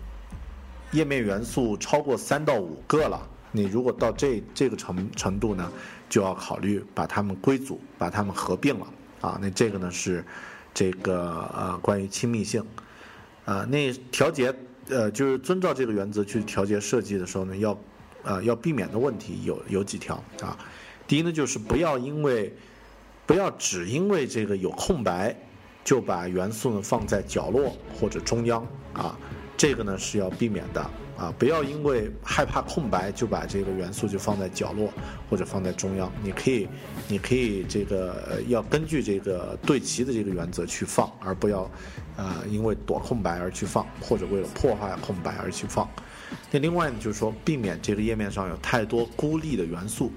[0.93, 3.21] 页面元素超过三到五个了，
[3.51, 5.71] 你如果到这这个程程度呢，
[6.09, 8.87] 就要考虑把它们归组，把它们合并了
[9.21, 9.39] 啊。
[9.41, 10.25] 那这个呢是
[10.75, 12.65] 这个呃关于亲密性，
[13.45, 14.55] 啊，那调节
[14.89, 17.79] 呃就是遵照这个原则去调节设计的时候呢，要
[18.23, 20.59] 呃要避免的问题有有几条啊。
[21.07, 22.55] 第一呢就是不要因为
[23.27, 25.37] 不要只因为这个有空白。
[25.85, 29.19] 就把元素呢放在角落或者中央啊，
[29.57, 34.93] 这个呢是要避免的啊，不要因为害怕空白就把这个元素就放在角落
[35.29, 36.11] 或者放在中央。
[36.23, 36.69] 你可以，
[37.07, 41.71] 你可以这个要根据这个对齐的这个原则去放，而不要，
[42.17, 45.89] 呃，因为躲空白而去放，或者为了破坏空白而去放。
[46.51, 50.11] 那另外呢，就是说避免这个页面上有太多孤立的元素，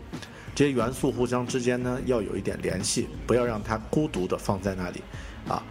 [0.56, 5.02] 这些元素互相之间呢要有一点联系，不要让它孤独的放在那里。
[5.48, 5.62] 啊，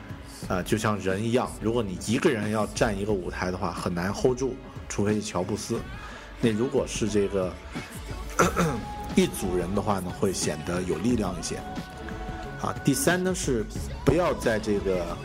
[0.48, 4.54] 呃，就像人一样，如果你一个人要站一个舞台的话，很难 hold 住，
[4.88, 5.80] 除非乔布斯。
[6.40, 7.52] 那如果是这个
[9.14, 11.56] 一组人的话呢，会显得有力量一些。
[12.60, 13.64] 啊，第三呢是
[14.04, 15.16] 不要在这个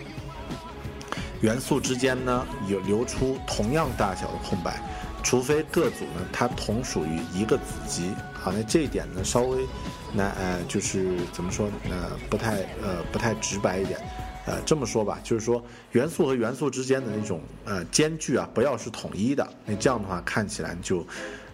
[1.42, 4.82] 元素之间呢有留出同样大小的空白，
[5.24, 8.14] 除非各组呢它同属于一个子集。
[8.34, 9.66] 好，那这一点呢稍微
[10.14, 14.00] 那呃就是怎么说呃不太呃不太直白一点。
[14.46, 19.48] 呃，这么说吧，就是说元素和元素之间的那种呃间距啊，不要是统一的。
[19.66, 21.06] 那这样的话看起来就，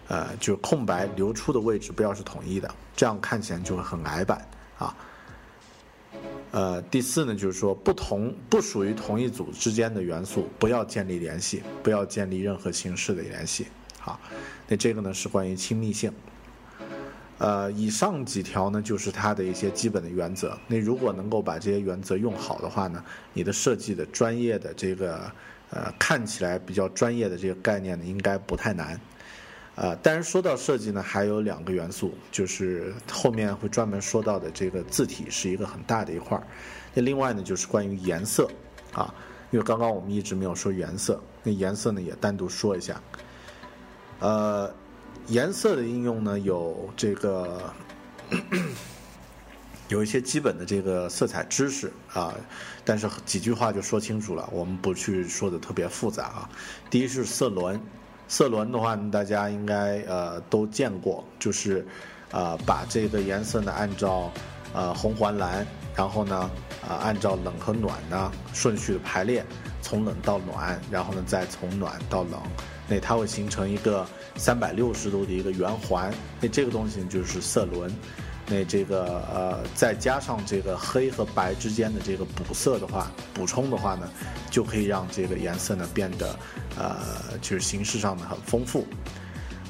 [0.08, 4.96] 呃，就空白流出的位置不要是统一的，这样看起来就会很矮板啊。
[6.52, 13.66] 呃，第四呢，就是说不同不属于同一组之间的元素不要建立联系，不要建立任何形式的联系。
[13.98, 14.18] 好，
[14.68, 16.10] 那这个呢是关于亲密性。
[17.38, 20.58] 呃，以上几条呢，就是它的一些基本的原则。
[20.66, 25.30] 那如果能够把这些原则用好的话呢，你的设计的专业的这个
[25.68, 28.98] 呃看起来比较专业的这个概念呢，应该不太难。
[29.74, 36.46] 呃，但是说到设计呢，还有两个元素，就是后面会专门说到的这个字体是一个很大的一块儿。
[36.94, 38.48] 那另外呢，就是关于颜色
[38.94, 39.14] 啊，
[39.50, 42.98] 因为刚刚我们一直没有说颜色，那颜色呢也单独说一下。
[44.20, 44.74] 呃。
[45.28, 47.72] 颜色的应用呢，有这个
[49.88, 52.34] 有一些基本的这个色彩知识啊，
[52.84, 56.50] 但是几句话就说清楚了，我们不去说的特别复杂啊。
[56.90, 57.80] 第一是色轮，
[58.28, 61.86] 色轮的话，大家应该呃都见过，就是
[62.30, 64.32] 呃把这个颜色呢按照
[64.72, 66.50] 呃红黄蓝，然后呢
[66.86, 69.44] 啊按照冷和暖呢顺序的排列，
[69.82, 72.40] 从冷到暖，然后呢再从暖到冷，
[72.88, 74.06] 那它会形成一个。
[74.38, 76.12] 三百六十度的一个圆环，
[76.42, 77.90] 那这个东西就是色轮，
[78.46, 84.06] 那这个呃再加上这个黑和白之间的这个补色的话，补充的话呢，
[84.50, 86.38] 就可以让这个颜色呢变得
[86.78, 86.98] 呃
[87.40, 88.86] 就是形式上呢很丰富，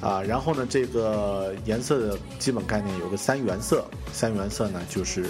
[0.00, 5.26] 啊，然后呢这个颜色的基本概念有个三原色，三原色呢就是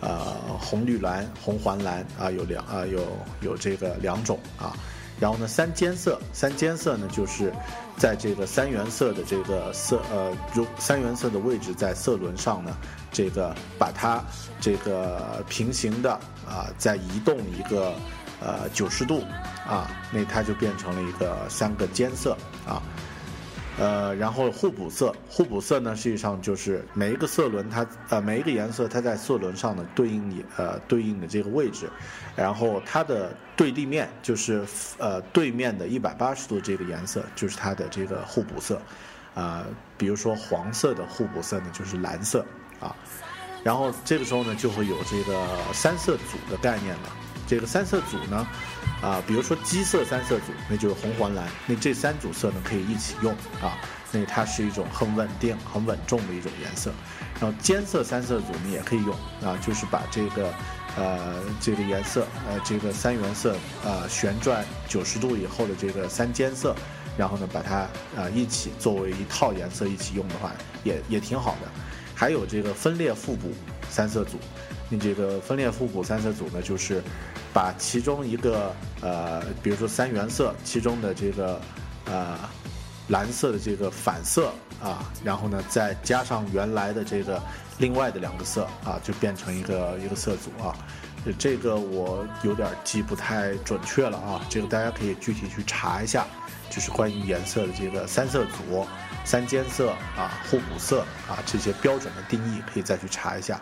[0.00, 0.16] 呃
[0.60, 3.04] 红绿蓝红黄蓝啊有两啊有
[3.40, 4.76] 有这个两种啊。
[5.18, 7.52] 然后呢，三间色，三间色呢，就是
[7.96, 12.76] 在这个三原色的这个色，呃，如三原色的位置在色轮上呢，
[13.10, 14.22] 这个把它
[14.60, 16.12] 这个平行的
[16.46, 17.94] 啊，再移动一个
[18.40, 19.22] 呃九十度
[19.66, 22.36] 啊，那它就变成了一个三个间色
[22.66, 22.82] 啊。
[23.78, 31.90] 呃，然后互补色，互补色呢，实际上就是每一个色轮它呃每一个颜色它在色轮上呢对应你呃对应的这个位置，
[32.34, 34.64] 然后它的对立面就是
[34.96, 38.80] 呃对面的一百八十度这个颜色就是它的这个互补色，
[39.34, 39.66] 啊，
[39.98, 42.46] 比如说黄色的互补色呢就是蓝色
[42.80, 42.96] 啊，
[43.62, 47.12] 然后这个时候呢就会有这个三色组的概念了，
[47.46, 48.46] 这个三色组呢。
[49.02, 53.76] 啊，比如说基色三色组，那就是红黄蓝，那这三组色呢可以一起用啊，
[54.10, 56.90] 那它是一种很稳定、很稳重的一种颜色。
[57.38, 60.52] 然后间色三色组呢也可以用啊，就是把这个
[60.96, 66.74] 呃这个颜色呃这个三原色啊旋转九十度以后的这个三间色，
[67.18, 67.80] 然后呢把它
[68.16, 70.52] 啊一起作为一套颜色一起用的话，
[70.84, 71.68] 也也挺好的。
[72.14, 73.52] 还有这个分裂互补
[73.90, 74.38] 三色组，
[74.88, 77.02] 你这个分裂互补三色组呢就是。
[77.56, 81.58] 把其中一个呃，比如说三原色其中的这个
[82.04, 82.38] 呃
[83.08, 87.42] 蓝色的这个反色啊，然后呢再加上原来的这个
[87.78, 90.76] 另外的两个色啊，就变成一个一个色组啊。
[91.38, 96.26] 这个我有点记不太准确了啊，这个大家可以具体去查一下，
[96.68, 98.86] 就是关于颜色的这个三色组、
[99.24, 103.58] 三间色啊、互补色啊这些标准的定义，可以再去查一下。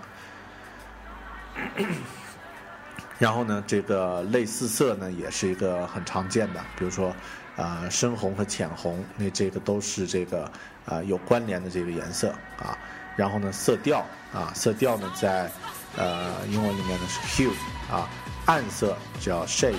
[3.24, 7.16] 然后呢，这个类似色呢也是一个很常见的，比如说，
[7.56, 10.44] 呃，深红和浅红，那这个都是这个
[10.84, 12.76] 啊有关联的这个颜色啊。
[13.16, 15.50] 然后呢，色调啊，色调呢在
[15.96, 17.50] 呃英文里面呢是 hue
[17.90, 18.06] 啊，
[18.44, 19.72] 暗色叫 shade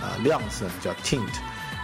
[0.00, 1.26] 啊，亮色呢叫 tint。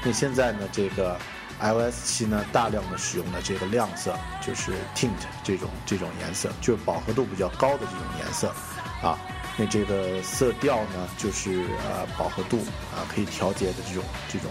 [0.04, 1.18] 那现在呢，这个
[1.58, 5.10] iOS 七呢大量的使用的这个亮色就是 tint
[5.42, 8.54] 这种这种颜色，就是饱和度比较高的这种颜色
[9.02, 9.18] 啊。
[9.58, 12.58] 那这个色调呢，就是呃饱和度
[12.94, 14.50] 啊可以调节的这种这种，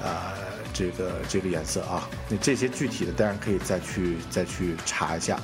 [0.00, 0.32] 呃
[0.72, 2.08] 这个这个颜色啊。
[2.30, 5.38] 那这些具体的当然可以再去再去查一下。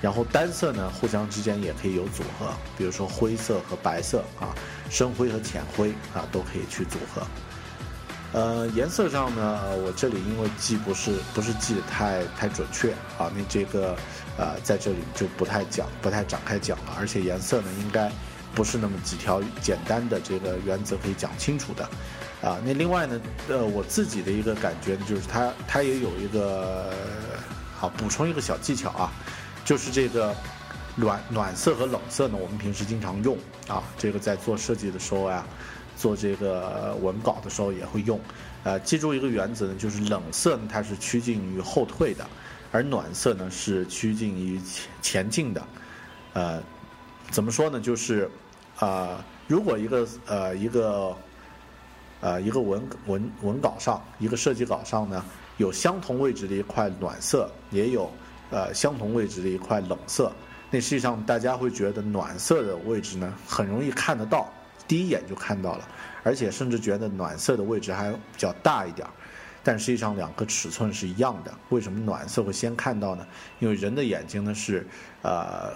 [0.00, 4.54] 然后单色呢，互相之间也可以有组合，比如说灰色和白色啊，
[4.88, 7.26] 深灰和浅灰啊都可以去组合。
[8.32, 13.94] 呃，颜色上呢，我这里因为记不是不是记得太太准确啊，那这个
[14.38, 16.96] 呃在这里就不太讲，不太展开讲了。
[16.98, 18.10] 而且颜色呢，应该
[18.54, 21.84] 不是那么几条简单的这个原则可以讲清楚的
[22.40, 22.58] 啊。
[22.64, 26.90] 那另外呢，呃，我自己的一个感觉呢，就是它它也有一个
[27.78, 29.12] 好补充一个小技巧啊，
[29.62, 30.34] 就是这个
[30.96, 33.36] 暖暖色和冷色呢，我们平时经常用
[33.68, 35.44] 啊，这个在做设计的时候呀。
[35.96, 38.18] 做这个文稿的时候也会用，
[38.64, 42.26] 呃，记住一个原则呢，就是冷色呢它是趋近于后退的，
[42.72, 45.62] 而暖色呢是趋近于前前进的，
[46.32, 46.62] 呃，
[47.30, 47.80] 怎么说呢？
[47.80, 48.28] 就是
[48.78, 51.16] 啊，如果一个呃一个
[52.20, 55.24] 呃一个文文文稿上一个设计稿上呢
[55.58, 58.10] 有相同位置的一块暖色，也有
[58.50, 60.32] 呃相同位置的一块冷色，
[60.70, 64.52] 那实际上大家会觉得暖色的位置呢很容易看得到。
[64.88, 65.88] 第一眼就看到了，
[66.22, 69.06] 而且甚至觉得暖色的位置还比较大一点，
[69.62, 71.54] 但实际上两个尺寸是一样的。
[71.70, 73.26] 为什么暖色会先看到呢？
[73.58, 74.86] 因为人的眼睛呢是，
[75.22, 75.72] 呃，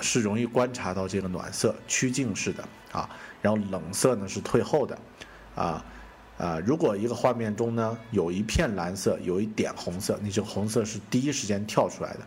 [0.00, 3.08] 是容易观察到这个暖色趋近式的啊，
[3.40, 4.98] 然后冷色呢是退后的，
[5.56, 5.84] 啊
[6.38, 12.20] 啊，如果一个画面中呢有一片蓝色，有一点红色，那这个红色是第一时间跳出来的。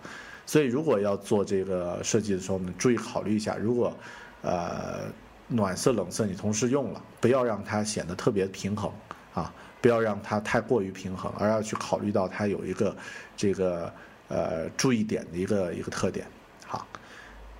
[0.45, 3.95] 所以如果要做这个设计的时候呢，注意考虑一下，如果，
[4.41, 5.03] 呃。
[5.47, 8.91] 暖色、冷色你同时用了，不要让它显得特别平衡
[9.33, 12.97] 啊，不要让它太过于平衡，而要去考虑到它有一个
[13.37, 13.93] 这个
[14.27, 16.25] 呃注意点的一个一个特点。
[16.65, 16.87] 好，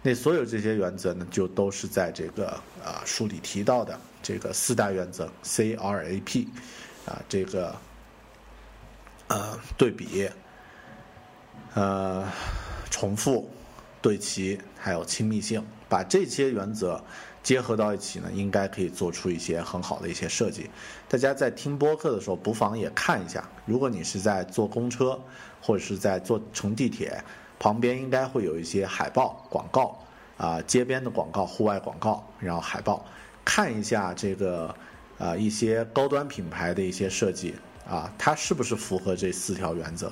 [0.02, 2.50] 那所有这些原则呢，就都是在这个
[2.84, 6.48] 啊书里提到的这个四大原则 C R A P
[7.06, 7.76] 啊，这个
[9.28, 10.28] 呃对比、
[11.76, 12.28] 呃
[12.90, 13.48] 重复、
[14.02, 17.00] 对齐，还有亲密性，把这些原则。
[17.46, 20.68] 结合到一起呢，应该可以做出一些很好的一些设计。
[21.08, 23.48] 大家在听播客的时候，不妨也看一下。
[23.68, 25.22] 如果你是在坐公车，
[25.62, 27.24] 或者是在坐乘地铁，
[27.60, 29.96] 旁边应该会有一些海报、广告
[30.38, 33.06] 啊，街边的广告、户外广告，然后海报，
[33.46, 34.76] 看一下这个
[35.20, 37.54] 啊一些高端品牌的一些设计
[37.88, 40.12] 啊，它是不是符合这四条原则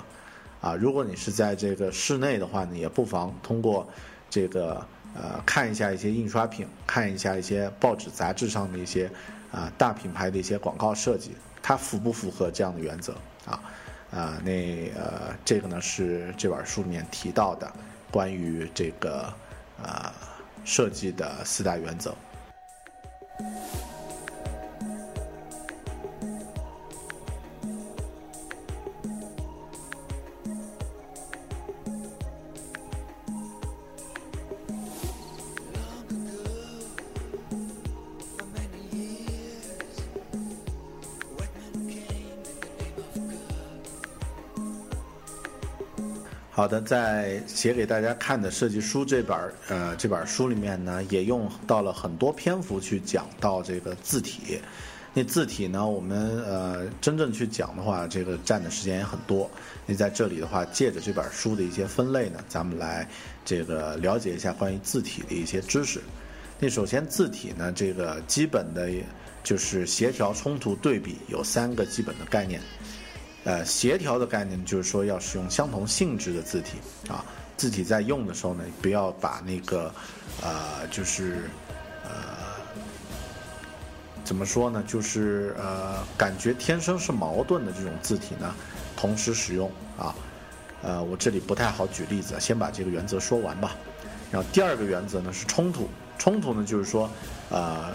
[0.61, 0.75] 啊？
[0.75, 3.87] 如果你是在这个室内的话呢，也不妨通过
[4.29, 4.85] 这个。
[5.15, 9.09] 呃，看一下一些印刷品，看一下一些报纸、杂志上的一些
[9.51, 13.13] 啊大品牌的一些广告设计，它符不符合这样的原则
[13.45, 13.59] 啊？
[14.11, 17.71] 啊，那呃，这个呢是这本书里面提到的
[18.11, 19.33] 关于这个
[19.81, 20.11] 呃
[20.63, 22.15] 设计的四大原则。
[46.55, 54.61] 好的，在写给大家看的设计书这本儿呃这本书里面呢，也用到了很多篇幅去讲到这个字体。
[55.15, 59.49] 那字体呢，我们呃真正去讲的话，这个占的时间也很多。
[59.87, 63.09] 那在这里的话，借着这本书的一些分类呢，咱们来
[63.43, 66.01] 这个了解一下关于字体的一些知识。
[66.59, 68.91] 那首先，字体呢，这个基本的
[69.43, 72.61] 就是协调、冲突、对比，有三个基本的概念。
[73.45, 76.77] 呃，协调的概念就是说要使用相同性质的字体
[77.09, 77.25] 啊，
[77.57, 79.93] 字体在用的时候呢，不要把那个，
[80.41, 81.49] 呃，就是
[82.05, 82.11] 呃，
[84.23, 84.81] 怎么说呢？
[84.87, 88.55] 就是呃，感觉天生是矛盾的这种字体呢，
[88.95, 90.15] 同时使用啊。
[90.81, 93.75] 呃，我这里不太好举例子，先把这个原则说完吧。
[94.31, 97.09] 然后第二个原则呢是冲突，冲突呢就是说，
[97.49, 97.93] 呃。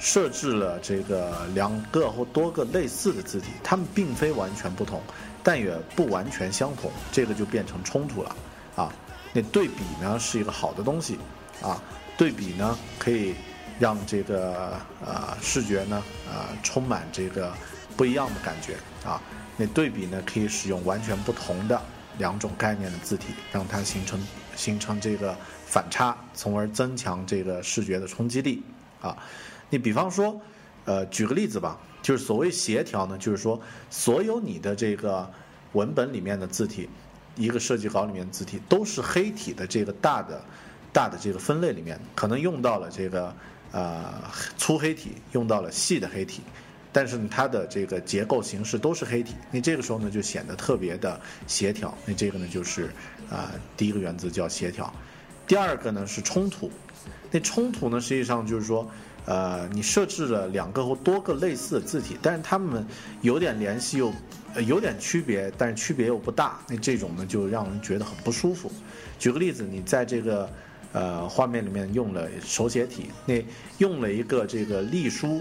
[0.00, 5.00] 设置了这个两个或多个类似的字体，它们并非完全不同，
[5.42, 8.34] 但也不完全相同，这个就变成冲突了，
[8.74, 8.90] 啊，
[9.34, 11.18] 那对比呢是一个好的东西，
[11.60, 11.80] 啊，
[12.16, 13.34] 对比呢可以
[13.78, 17.52] 让这个呃视觉呢呃充满这个
[17.94, 19.20] 不一样的感觉啊。
[19.58, 21.78] 那对比呢，可以使用完全不同的
[22.16, 24.18] 两种概念的字体，让它形成
[24.56, 25.36] 形成这个
[25.66, 28.62] 反差，从而增强这个视觉的冲击力
[29.02, 29.14] 啊。
[29.70, 30.38] 你比方说，
[30.84, 33.58] 呃，举个例子吧，就是所谓协调呢，就是说
[33.88, 35.26] 所有你的这个
[35.72, 36.88] 文本里面的字体，
[37.36, 40.44] 一个设计稿里面的字体都是黑体的这个大的
[40.92, 43.34] 大的这个分类里面，可能用到了这个
[43.72, 44.22] 呃
[44.58, 46.42] 粗黑体，用到了细的黑体。
[46.92, 51.96] 但是，它的这个结构形式都是黑体，那这个时候呢就显得特别的协调。
[52.04, 52.90] 那这个呢就是
[53.30, 54.92] 啊第一个原则叫协调，
[55.46, 56.68] 第二个呢是冲突。
[57.30, 58.90] 那冲突呢实际上就是说，
[59.26, 62.86] 呃，你设置了两个或多个类似的字体，但是它们
[63.22, 64.12] 有点联系又
[64.66, 66.58] 有点区别，但是区别又不大。
[66.68, 68.70] 那这种呢就让人觉得很不舒服。
[69.18, 70.50] 举个例子，你在这个
[70.92, 73.44] 呃画面里面用了手写体，那
[73.78, 75.40] 用了一个这个隶书。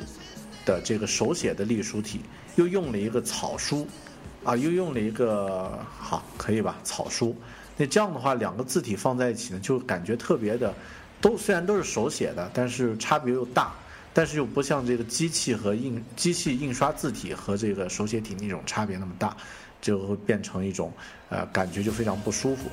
[0.65, 2.19] 的这个手写的隶书体，
[2.55, 3.88] 又用了一个草书，
[4.43, 6.77] 啊，又用了一个好，可以吧？
[6.84, 7.36] 草书，
[7.75, 10.71] 那这样的话，两个字体放在一起呢，就感觉特别的，
[11.22, 13.74] 都虽然都是手写的，但是差别又大，
[14.13, 19.36] 但是又不像这个机器和印机器印刷字体和这个手写体那种差别那么大，
[19.82, 20.91] 就会变成一种
[21.30, 22.70] 呃感觉就非常不舒服。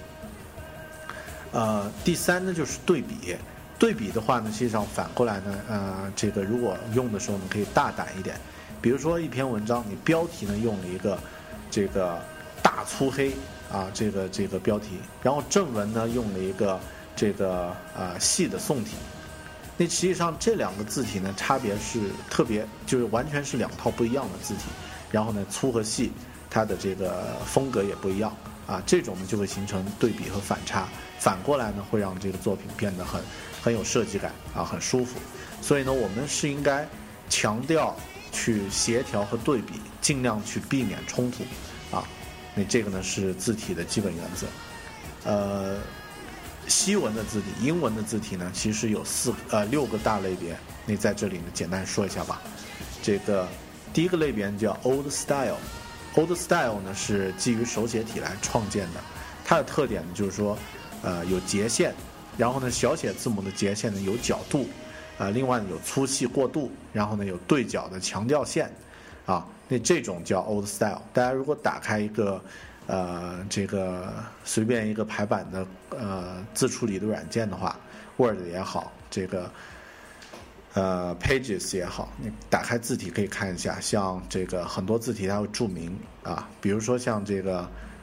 [1.53, 3.37] 呃，第三呢就是对比。
[3.79, 8.35] 对比的话呢，实际上反过来呢，呃，这个如果用的时候呢，可以大胆一点。
[8.81, 11.19] 比如说一篇文章，你标题呢用了一个
[11.71, 12.19] 这个
[12.63, 13.33] 大粗黑
[13.71, 14.93] 啊，这个这个标题，
[15.23, 16.81] 然后正文呢用了一个
[17.17, 18.93] 这个呃细的宋体。
[19.77, 24.65] 那实际上这两个字体呢，差别是特别，就是完全是两套不一样的字体。
[25.11, 26.13] 然后呢，粗和细，
[26.49, 28.33] 它的这个风格也不一样
[28.67, 28.83] 啊。
[28.87, 30.87] 这种呢就会形成对比和反差。
[31.19, 33.21] 反过来呢，会让这个作品变得很。
[33.63, 35.19] 很有设计感啊，很舒服，
[35.61, 36.87] 所以呢，我们是应该
[37.29, 37.97] 强调
[38.31, 41.43] 去协调和对比，尽量去避免冲突
[41.91, 42.07] 啊。
[42.55, 44.47] 那这个呢是字体的基本原则。
[45.25, 45.79] 呃，
[46.69, 50.57] 西文的字体、英文的字体呢，其实有四呃六个大类别。
[50.85, 52.41] 那在这里呢，简单说一下吧。
[53.03, 53.47] 这个
[53.93, 59.01] 第一个类别叫 Old Style，Old Style 呢是基于手写体来创建的，
[59.45, 60.59] 它的特点呢就是说，
[61.03, 61.95] 呃，有截线。
[62.37, 64.69] 然后呢，小写字母的截线呢有角度，
[65.19, 68.71] 啊，另外呢有粗细过渡，然后呢有对角的强调线，
[69.25, 71.01] 啊，那这种叫 old style。
[71.15, 72.39] 大家如果打开一个，
[72.87, 74.13] 呃，这个
[74.45, 77.79] 随便一个排版的呃字处理的软件的话
[78.17, 79.51] ，Word 也好，这个
[80.75, 87.61] 呃 Pages 也好，你打开字体可以看一下，像这个很多字体它会注明啊，比如说像这个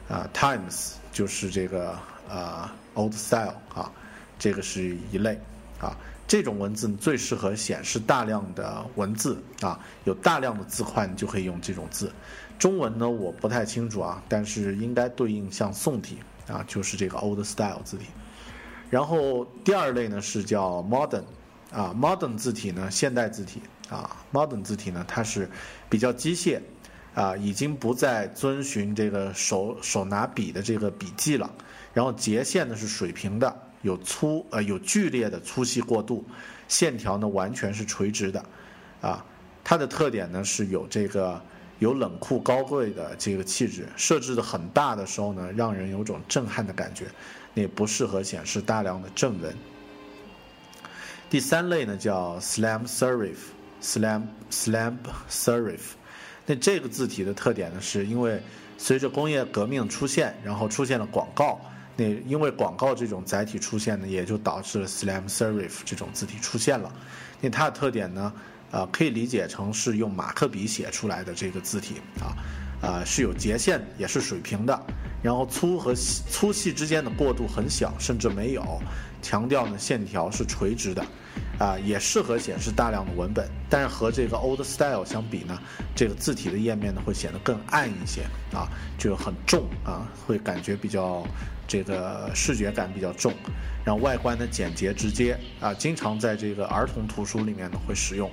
[0.08, 3.90] 啊 Times 就是这个呃 old style 啊。
[4.36, 5.40] 这个是一类，
[5.80, 12.12] 啊，这种文字最适合显示大量的文字啊，有大量的字块你就可以用这种字。
[12.64, 16.16] 中文呢我不太清楚啊，但是应该对应像宋体
[16.48, 18.06] 啊，就是这个 old style 字体。
[18.88, 21.24] 然后第二类呢是叫 modern，
[21.70, 23.60] 啊，modern 字体呢现代字体
[23.90, 25.46] 啊，modern 字体呢它是
[25.90, 26.58] 比较机械，
[27.14, 31.52] 啊，已经不再遵循这个手手拿笔的这个笔记了，
[31.92, 33.54] 然后截线呢是水平的。
[33.82, 36.24] 有粗呃有剧烈的粗细过渡，
[36.66, 38.42] 线条呢完全是垂直的，
[39.02, 39.22] 啊，
[39.62, 41.38] 它的特点呢是有这个
[41.78, 47.06] 有冷酷高贵的这个气质，设置的很大的时候呢，让人有种震撼的感觉，
[47.54, 49.54] 也不适合显示大量的正文。
[51.28, 54.94] 第三类呢叫 slam serif，slam slam
[55.28, 55.80] serif，
[56.46, 58.40] 那这个字体的特点呢是因为
[58.78, 61.60] 随着工业革命出现，然后出现了广告。
[61.96, 66.92] 那因为广告这种载体出现呢，也就导致了 slam serif 这种字体出现了。
[67.40, 68.32] 那它的特点呢，
[68.74, 72.34] 呃，可以理解成是用马克笔写出来的这个字体啊，
[72.82, 74.76] 呃，是有截线，也是水平的，
[75.22, 78.82] 然后粗和细粗细之间的过渡很小，甚至没有。
[79.22, 81.06] 强调呢，线条是垂直的，
[81.60, 83.48] 啊，也适合显示大量的文本。
[83.70, 85.56] 但是和这个 old style 相比呢，
[85.94, 88.22] 这个字体的页面呢会显得更暗一些
[88.52, 88.66] 啊，
[88.98, 91.24] 就很重啊，会感觉比较。
[91.66, 93.32] 这个视觉感比较重，
[93.86, 98.30] 然后外观呢简洁直接啊，经常在这个儿童图书里面呢会使用。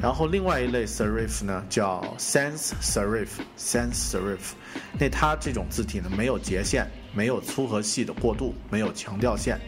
[0.00, 4.54] 然后另外一类 serif 呢叫 sans serif，sans serif，
[4.98, 9.60] 那它这种字体呢没有截线，没有粗和细的过渡，没有强调线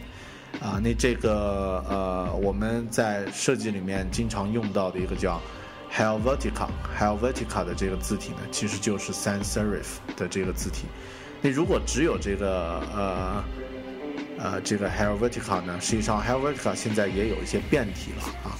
[0.59, 0.79] 啊。
[0.83, 5.39] 那这个呃我们在设计里面经常用到的一个叫
[5.93, 10.85] Helvetica，Helvetica 的这个字体呢其实就是 sans serif 的这个字体。
[11.41, 13.43] 那如果只有这个呃
[14.39, 18.57] 呃，这个 Helvetica 呢，实际上 Helvetica 现在也有一些变体了啊，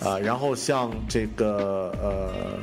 [0.00, 2.58] 呃，然后像这个呃，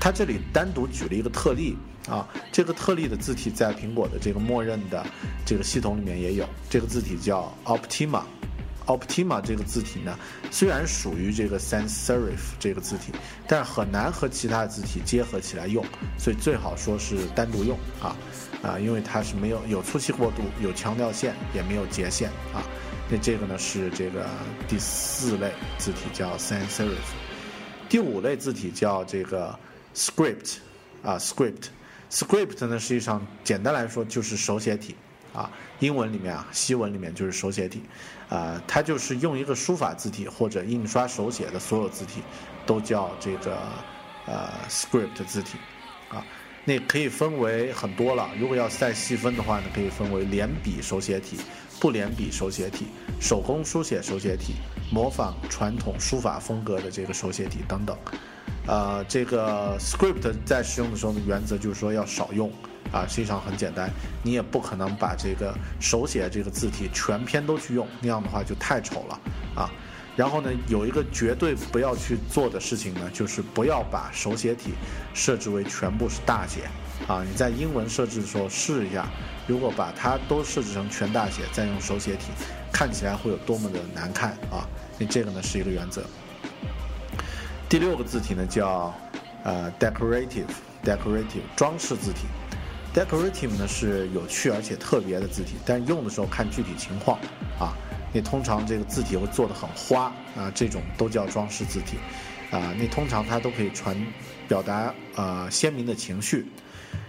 [0.00, 1.76] 它这里单独举了一个特例
[2.08, 5.04] 啊，这个特例的字体在苹果的这个默认的
[5.44, 8.22] 这个系统里面也有，这个字体叫 Optima。
[8.86, 10.18] Optima 这个字体呢，
[10.50, 13.12] 虽然属于这个 Sans Serif 这个字体，
[13.46, 15.84] 但是很难和其他字体结合起来用，
[16.16, 18.16] 所以最好说是单独用啊
[18.62, 22.64] 啊，因为它是没有有粗细过渡，有强调线，也没有截线啊。
[23.10, 24.26] 那这个呢是这个
[24.68, 26.96] 第四类字体叫 Sans Serif，
[27.88, 29.58] 第五类字体叫这个
[29.94, 30.56] Script
[31.02, 34.94] 啊 Script，Script 呢实际上简单来说就是手写体。
[35.34, 35.48] 啊，
[35.78, 37.82] 英文里面啊，西文里面就是手写体，
[38.30, 42.22] 啊，它就是用一个书法字体或者印刷手写的所有字体，
[42.66, 43.58] 都叫这个
[44.24, 45.58] 呃 script 字体，
[46.08, 46.24] 啊，
[46.64, 48.28] 那可以分为很多了。
[48.40, 51.38] 如果要再细分的话呢，可以分为连笔手写体、
[51.80, 52.86] 不连笔手写体、
[53.20, 54.54] 手工书写手写体、
[54.92, 57.96] 模仿传统书法风格的这个手写体等等。
[58.66, 62.50] 呃，这个 script 在使用的时候呢，原则就是说要少用。
[62.90, 63.90] 啊，实际上很简单，
[64.22, 69.20] 你也不可能把这个手写这个字体全篇都去用，那样的话就太丑了
[69.54, 69.70] 啊。
[70.16, 74.70] 然后呢，有一个绝对不要去做的事情呢，就是不要把手写体
[75.12, 76.62] 设置为全部是大写
[77.06, 77.22] 啊。
[77.22, 79.06] 你在英文设置的时候试一下，
[79.46, 82.26] 如果把它都设置成全大写，再用手写体，
[82.72, 84.66] 看起来会有多么的难看啊。
[84.98, 86.02] 那这个呢是一个原则。
[87.68, 88.94] 第六个字体呢叫
[89.44, 90.46] 呃 decorative
[90.82, 92.26] decorative 装饰字体。
[92.94, 97.18] Decorative 呢是有趣而且特别的字体，但用的时候看具体情况
[97.60, 97.76] 啊。
[98.10, 101.98] 你通常这个字体会做的很花啊，这种都叫装饰字体
[102.50, 102.72] 啊。
[102.76, 103.94] 你通常它都可以传
[104.48, 106.46] 表达呃鲜明的情绪，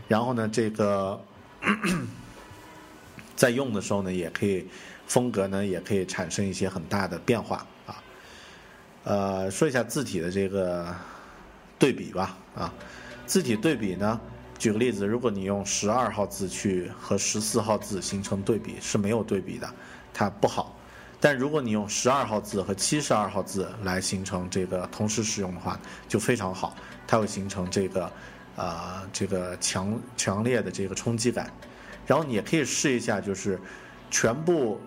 [0.10, 1.24] 然后呢，这个
[3.38, 4.68] 在用的时候呢，也可以
[5.08, 8.04] 风格呢也可以产生一些很大的变化啊。
[9.06, 10.94] 呃，说一下字体的这个
[11.78, 12.74] 对比吧啊，
[13.26, 14.20] 字体对比呢。
[14.58, 19.74] 举个例子，如果你用十二号字去和十四号字形成对比，是没有对比的，
[20.14, 20.76] 它不好。
[21.22, 25.80] 但如果你用十二号字和七十二号字来形成这个同时使用的话，
[26.10, 26.76] 就非常好，
[27.08, 28.12] 它会形成这个，
[28.60, 31.50] 呃，这个强强烈的这个冲击感。
[32.06, 33.58] 然后你也可以试一下，就是
[34.12, 34.80] 全部。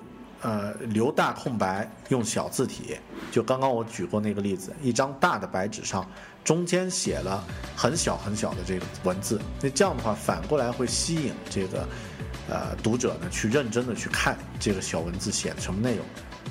[0.44, 2.98] 呃，留大空白，用小字体。
[3.30, 6.04] 就刚刚我举过那个例子，一张大的白纸上，
[6.42, 7.44] 中间写了
[7.76, 9.40] 很小很小的这个文字。
[9.60, 11.86] 那这样的话，反过来会吸引这个
[12.50, 16.04] 呃读者呢，去认真的去看这个小文字写的什么内容。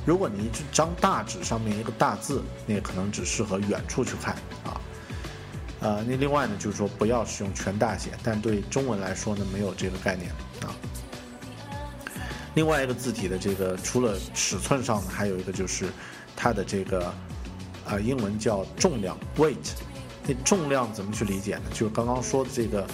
[0.06, 4.80] 如果你一张大纸上面一个大字，那可能只适合远处去看啊。
[5.82, 10.30] 呃，那另外呢，就是说不要使用全大写，但对中文来说呢，没有这个概念
[10.62, 10.70] 啊。
[12.54, 15.88] 另外一个字体的这个，除了尺寸上呢，还有一个就是
[16.36, 17.12] 它的这个，
[17.90, 19.72] 呃，英文叫重量 （weight）。
[20.28, 21.64] 那重量怎么去理解呢？
[21.74, 22.86] 就是刚刚说的这个，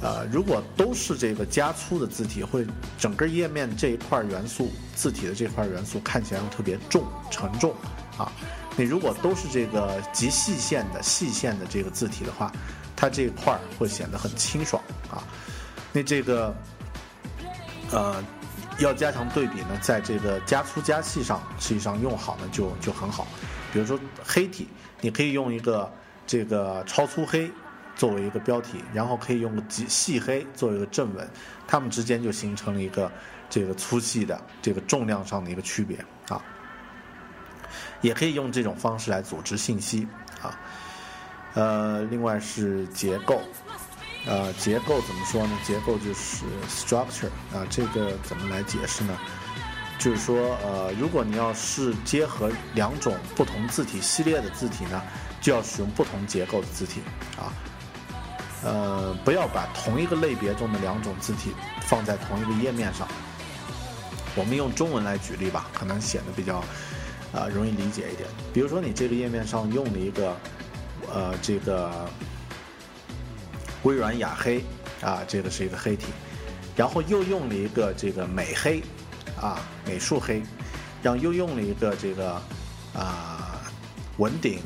[0.00, 2.64] 呃，如果都是这个加粗的字体，会
[2.96, 7.74] 整个页面这一块元素，字体的这块元素看起来特别重、沉重
[8.16, 8.30] 啊。
[8.76, 12.50] 你如果都是这个极细线的细线的这个字体的话，
[12.96, 15.22] 它这一块会显得很清爽啊。
[15.92, 16.54] 那这个，
[17.90, 18.22] 呃。
[18.78, 23.28] 要加强对比呢，在这个加粗加细上，实际上用好呢就就很好。
[23.70, 24.66] 比如说黑体，
[25.02, 25.92] 你可以用一个
[26.26, 27.50] 这个超粗黑
[27.94, 31.28] 作为一个标题，然后可以用个极细黑作为一个正文，
[31.68, 33.12] 它们之间就形成了一个
[33.50, 35.98] 这个粗细的这个重量上的一个区别
[36.28, 36.42] 啊。
[38.00, 40.06] 也可以用这种方式来组织信息
[40.40, 40.58] 啊。
[41.54, 43.40] 呃，另外是结构。
[44.24, 45.58] 呃，结构怎么说呢？
[45.64, 49.18] 结构就是 structure 啊，这个怎么来解释呢？
[49.98, 55.02] 就是说，呃，如果你要是结合两种不同字体系列的字体呢，
[55.40, 57.00] 就要使用不同结构的字体
[57.36, 57.52] 啊。
[58.64, 63.08] 呃，不要把同一个类别中的两种字体放在同一个页面上。
[64.36, 66.62] 我们用中文来举例吧，可能显得比较
[67.32, 68.28] 啊容易理解一点。
[68.52, 70.36] 比如说，你这个页面上用了一个
[71.12, 71.90] 呃这个。
[73.84, 74.62] 微软雅黑，
[75.00, 76.06] 啊，这个是一个黑体，
[76.76, 78.80] 然后又用了一个这个美黑，
[79.40, 80.40] 啊，美术黑，
[81.02, 82.40] 然后又用了一个这个
[82.94, 83.60] 啊
[84.18, 84.60] 文鼎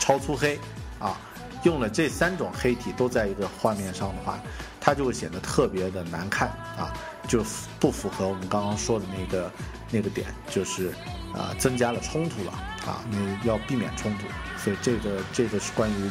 [0.00, 0.58] 超粗黑，
[0.98, 1.20] 啊，
[1.62, 4.40] 用了这三种黑体都在一个画面上的话，
[4.80, 6.92] 它就会显得特别的难看，啊，
[7.28, 7.44] 就
[7.78, 9.48] 不符合我们刚刚说的那个
[9.90, 10.92] 那个点，就是
[11.34, 12.52] 啊增加了冲突了，
[12.86, 14.26] 啊，你要避免冲突，
[14.58, 16.10] 所以这个这个是关于。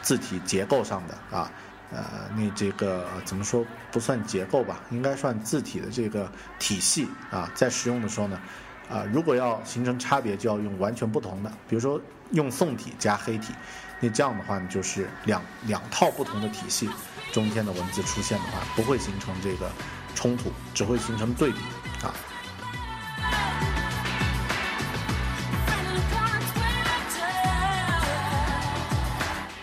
[0.00, 1.50] 字体结构上的啊，
[1.90, 2.02] 呃，
[2.34, 8.40] 那这个怎么说不算结构吧，应该算字体的这个体系啊，在使用的时候呢，
[8.88, 12.00] 啊，如果要形成差别，就要用完全不同的，比如说
[12.30, 13.52] 用宋体加黑体，
[14.00, 16.88] 那这样的话呢，就是两两套不同的体系
[17.32, 19.70] 中间的文字出现的话，不会形成这个
[20.14, 21.58] 冲突，只会形成对比
[22.02, 22.14] 啊。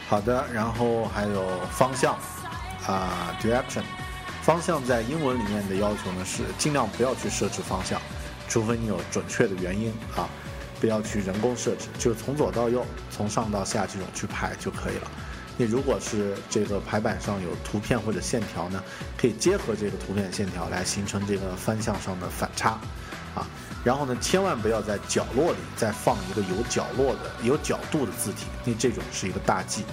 [0.07, 2.15] 好的，然后还有方向，
[2.87, 3.83] 啊，direction，
[4.43, 7.99] 方向在英文里面的要求呢是尽量不要去设置方向，
[8.47, 10.29] 除非你有准确的原因啊，
[10.79, 15.11] 不要去人工设置，就是从左到右，从上到下这种去排就可以了。
[15.57, 18.81] 你如果是这个排版上有图片或者线条呢，
[19.17, 22.79] 可以结合这个图片线条来形成这个方向上的反差，
[23.35, 23.45] 啊，
[23.83, 29.83] 然后呢，千万不要在角落里再放一个有角落的、有角度的字体，因为这种是一个大忌。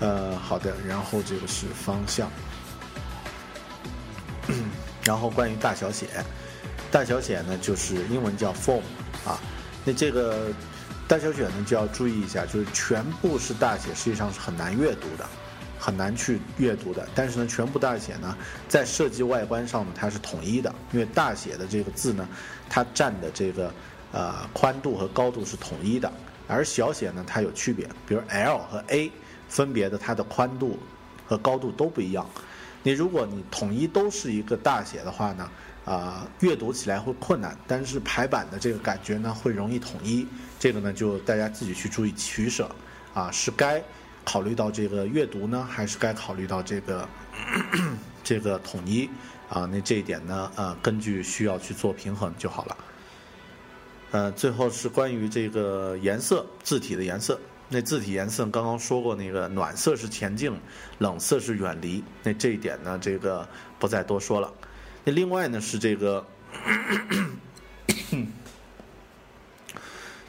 [0.00, 2.28] 呃，好的，然后这个是方向，
[5.04, 6.08] 然后关于大小写，
[6.90, 8.82] 大小写呢就是英文叫 form
[9.24, 9.38] 啊，
[9.84, 10.48] 那这个
[11.06, 15.24] 大小写呢就要注意一下，就是全部是大写，实际上是很难阅读的，
[15.82, 17.08] 很难去阅读的。
[17.14, 18.36] 但是呢，全部大写呢，
[18.68, 22.28] 在设计外观上呢，它是统一的，因为大写的这个字呢，
[22.68, 23.74] 它占的这个
[24.12, 26.10] 呃宽度和高度是统一的，
[26.46, 29.10] 而小写呢，它有区别，比如 L 和 A。
[29.48, 30.78] 分别的它的宽度
[31.26, 32.26] 和高度都不一样，
[32.82, 35.50] 你如果你统一都是一个大写的话呢，
[35.84, 40.26] 啊，阅读起来会困难，但是排版的这个感觉呢会容易统一，
[40.58, 42.66] 这个呢就大家自己去注意取舍，
[43.12, 43.78] 啊，是该
[44.24, 47.08] 考虑到这个阅读呢，还是该考虑到这个
[48.22, 49.08] 这个统一，
[49.48, 52.76] 啊，那这一点呢，呃，根据需要去做平衡就好了。
[54.12, 57.38] 呃，最后是关于这个颜色字体的颜色。
[57.68, 60.52] 那字体颜色刚刚说过，那个暖色是前进，
[60.98, 62.04] 冷色是远离。
[62.22, 63.48] 那这一点呢，这个
[63.78, 64.52] 不再多说了。
[65.04, 66.22] 那另外呢是这个，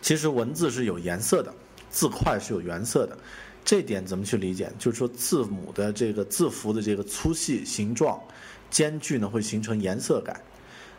[0.02, 1.54] 其实文字是有颜色的，
[1.90, 3.18] 字块是有原色的。
[3.66, 4.72] 这点怎么去理解？
[4.78, 8.22] 就是说字母的这个字符的这个粗细、形状、
[8.70, 10.40] 间距呢，会形成颜色感。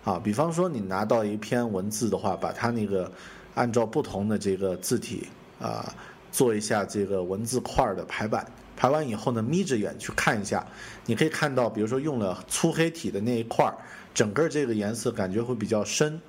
[0.05, 3.11] 啊，比方说你拿到一篇文字的话，把它那个
[3.55, 5.29] 按照不同的这个字体
[5.61, 5.95] 啊。
[6.35, 8.45] 做一下这个文字块的排版，
[8.77, 10.67] 排完以后呢，眯着眼去看一下，
[11.07, 13.79] 你可以看到，比如说用了粗黑体的那一块儿，
[14.13, 16.21] 整个这个颜色感觉会比较深，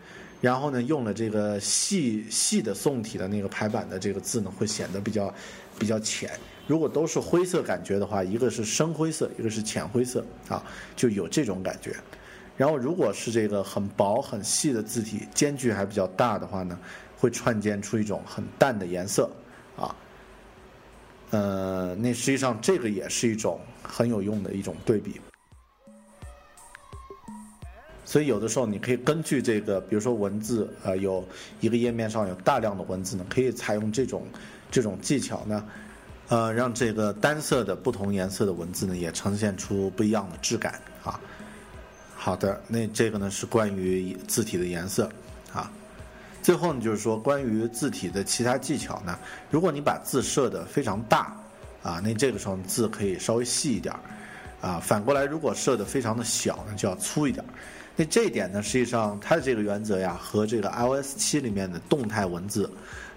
[0.42, 5.34] 然后呢，用了这个细细的宋体的那个排版的这个字呢，会显得比较
[5.80, 6.32] 比较浅。
[6.68, 10.64] 如果都是灰色感觉的话，一个是深灰色，一个是浅灰色啊，
[10.96, 11.96] 就有这种感觉。
[12.58, 16.80] 然后如果是这个很薄很细的字体，间距还比较大的话呢，
[17.18, 19.30] 会串建出一种很淡的颜色。
[19.76, 19.94] 啊，
[21.32, 25.20] 呃，那实际上这个也是一种很有用的一种对比，
[28.06, 31.22] 所以有的时候你可以根据这个，比如说文字，呃，有
[31.60, 34.24] 一个页面上有大量的文字呢，可以采用这种
[34.76, 35.64] 这种技巧呢，
[36.28, 41.18] 呃，让这个单色的不同颜色的文字呢，也呈现出不一样的质感啊。
[42.14, 45.10] 好的，那这个呢是关于字体的颜色
[45.54, 45.72] 啊。
[46.42, 49.18] 最后呢，就是说关于字体的其他技巧呢，
[49.50, 51.34] 如果你把字设的非常大，
[51.82, 57.48] 啊，那这个时候字可以稍微细一点儿，啊，反过来如果设的非常的小呢，就要粗一点儿。
[57.96, 62.70] 那这一点呢，实际上它的这个原则呀，和这个 iOS 七里面的动态文字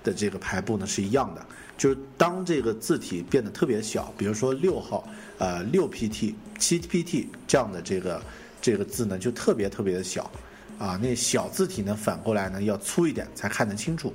[0.09, 1.46] 的这个排布呢是一样的，
[1.76, 5.06] 就是当这个字体变得特别小，比如说六号，
[5.38, 8.22] 呃，六 pt、七 pt 这样的这个
[8.61, 10.30] 这个字呢，就特别特别的小。
[10.78, 14.14] 啊，那小字体呢，反过来呢要粗一点才看得清楚，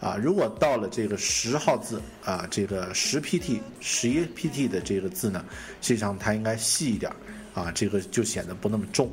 [0.00, 5.44] 啊，如果到了这个十号字啊，这个十 pt、十一 pt 的这个字呢，
[5.82, 7.12] 实际上它应该细一点，
[7.52, 9.12] 啊，这个就显得不那么重，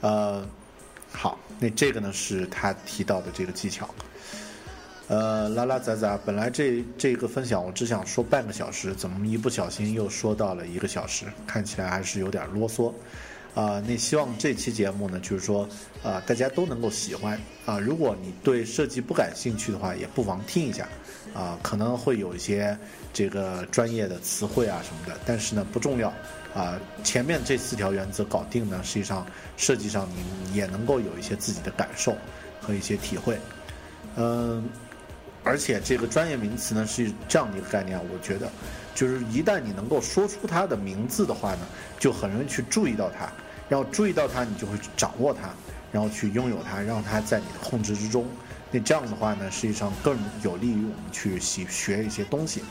[0.00, 0.46] 呃，
[1.10, 3.92] 好，那这个呢是他提到的这个技巧，
[5.08, 12.92] 呃，拉拉杂杂，本来这这个分享我只想说半个小时，怎么一不小心又说到了一个小时，看起来还是有点啰嗦。
[13.54, 15.66] 啊，那希望这期节目呢，就是说，
[16.02, 17.78] 啊，大家都能够喜欢啊。
[17.78, 20.86] 如果你对设计不感兴趣的话，也不妨听一下，
[21.32, 22.76] 啊，可能会有一些
[23.14, 26.12] 这个专业的词汇啊什么的，但是呢不重要，
[26.54, 29.26] 啊，前面这四条原则搞定呢，实际上
[29.56, 30.06] 设计上
[30.50, 32.14] 你也能够有一些自己的感受
[32.60, 33.38] 和一些体会，
[34.16, 34.68] 嗯，
[35.46, 38.50] 而且这个专业名词呢是这样的一个概念，我觉得，
[38.96, 41.60] 就是一旦你能够说出它的名字的话呢，
[42.00, 43.30] 就很容易去注意到它。
[43.68, 45.50] 然后注意到它，你就会去掌握它，
[45.92, 48.26] 然后去拥有它，让它在你的控制之中。
[48.72, 52.62] 那这样的话呢，实际上更有利于我们去习学一些东西。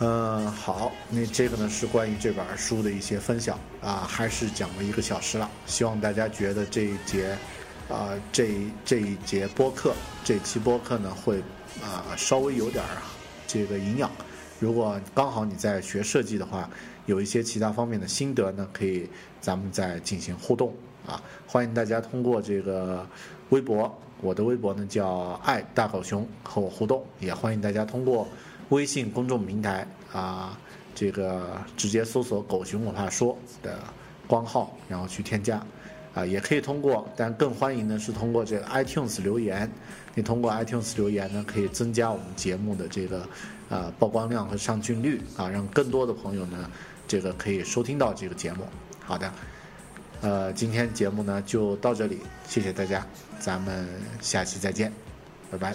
[0.00, 5.48] 嗯，好，那这个呢是关于这本书的一些分享啊，还是讲了一个小时了。
[5.66, 7.36] 希望大家觉得这一节，
[7.88, 8.54] 啊，这
[8.84, 11.38] 这一节播客，这期播客呢会
[11.82, 13.02] 啊稍微有点儿
[13.46, 14.10] 这个营养。
[14.58, 16.68] 如果刚好你在学设计的话，
[17.06, 19.08] 有一些其他方面的心得呢，可以
[19.40, 20.72] 咱们再进行互动
[21.06, 21.20] 啊。
[21.46, 23.06] 欢迎大家通过这个
[23.50, 28.26] 微博，我的微博呢叫爱大狗熊和我互动，也欢迎大家通过。
[28.70, 30.58] 微信公众平台啊，
[30.94, 33.78] 这个直接搜索“狗熊我怕说”的
[34.26, 35.64] 官号，然后去添加，
[36.14, 39.70] 啊，也可以通过，但更欢迎的是通过这个 iTunes 留言。
[40.14, 43.28] 你通过 iTunes 留言呢，可以增加我们节目的这个
[43.68, 46.70] 呃曝光量和上镜率啊，让更多的朋友呢，
[47.08, 48.64] 这个可以收听到这个节目。
[49.00, 49.32] 好的，
[50.20, 53.04] 呃，今天节目呢就到这里，谢谢大家，
[53.40, 53.88] 咱们
[54.20, 54.92] 下期再见，
[55.50, 55.74] 拜拜。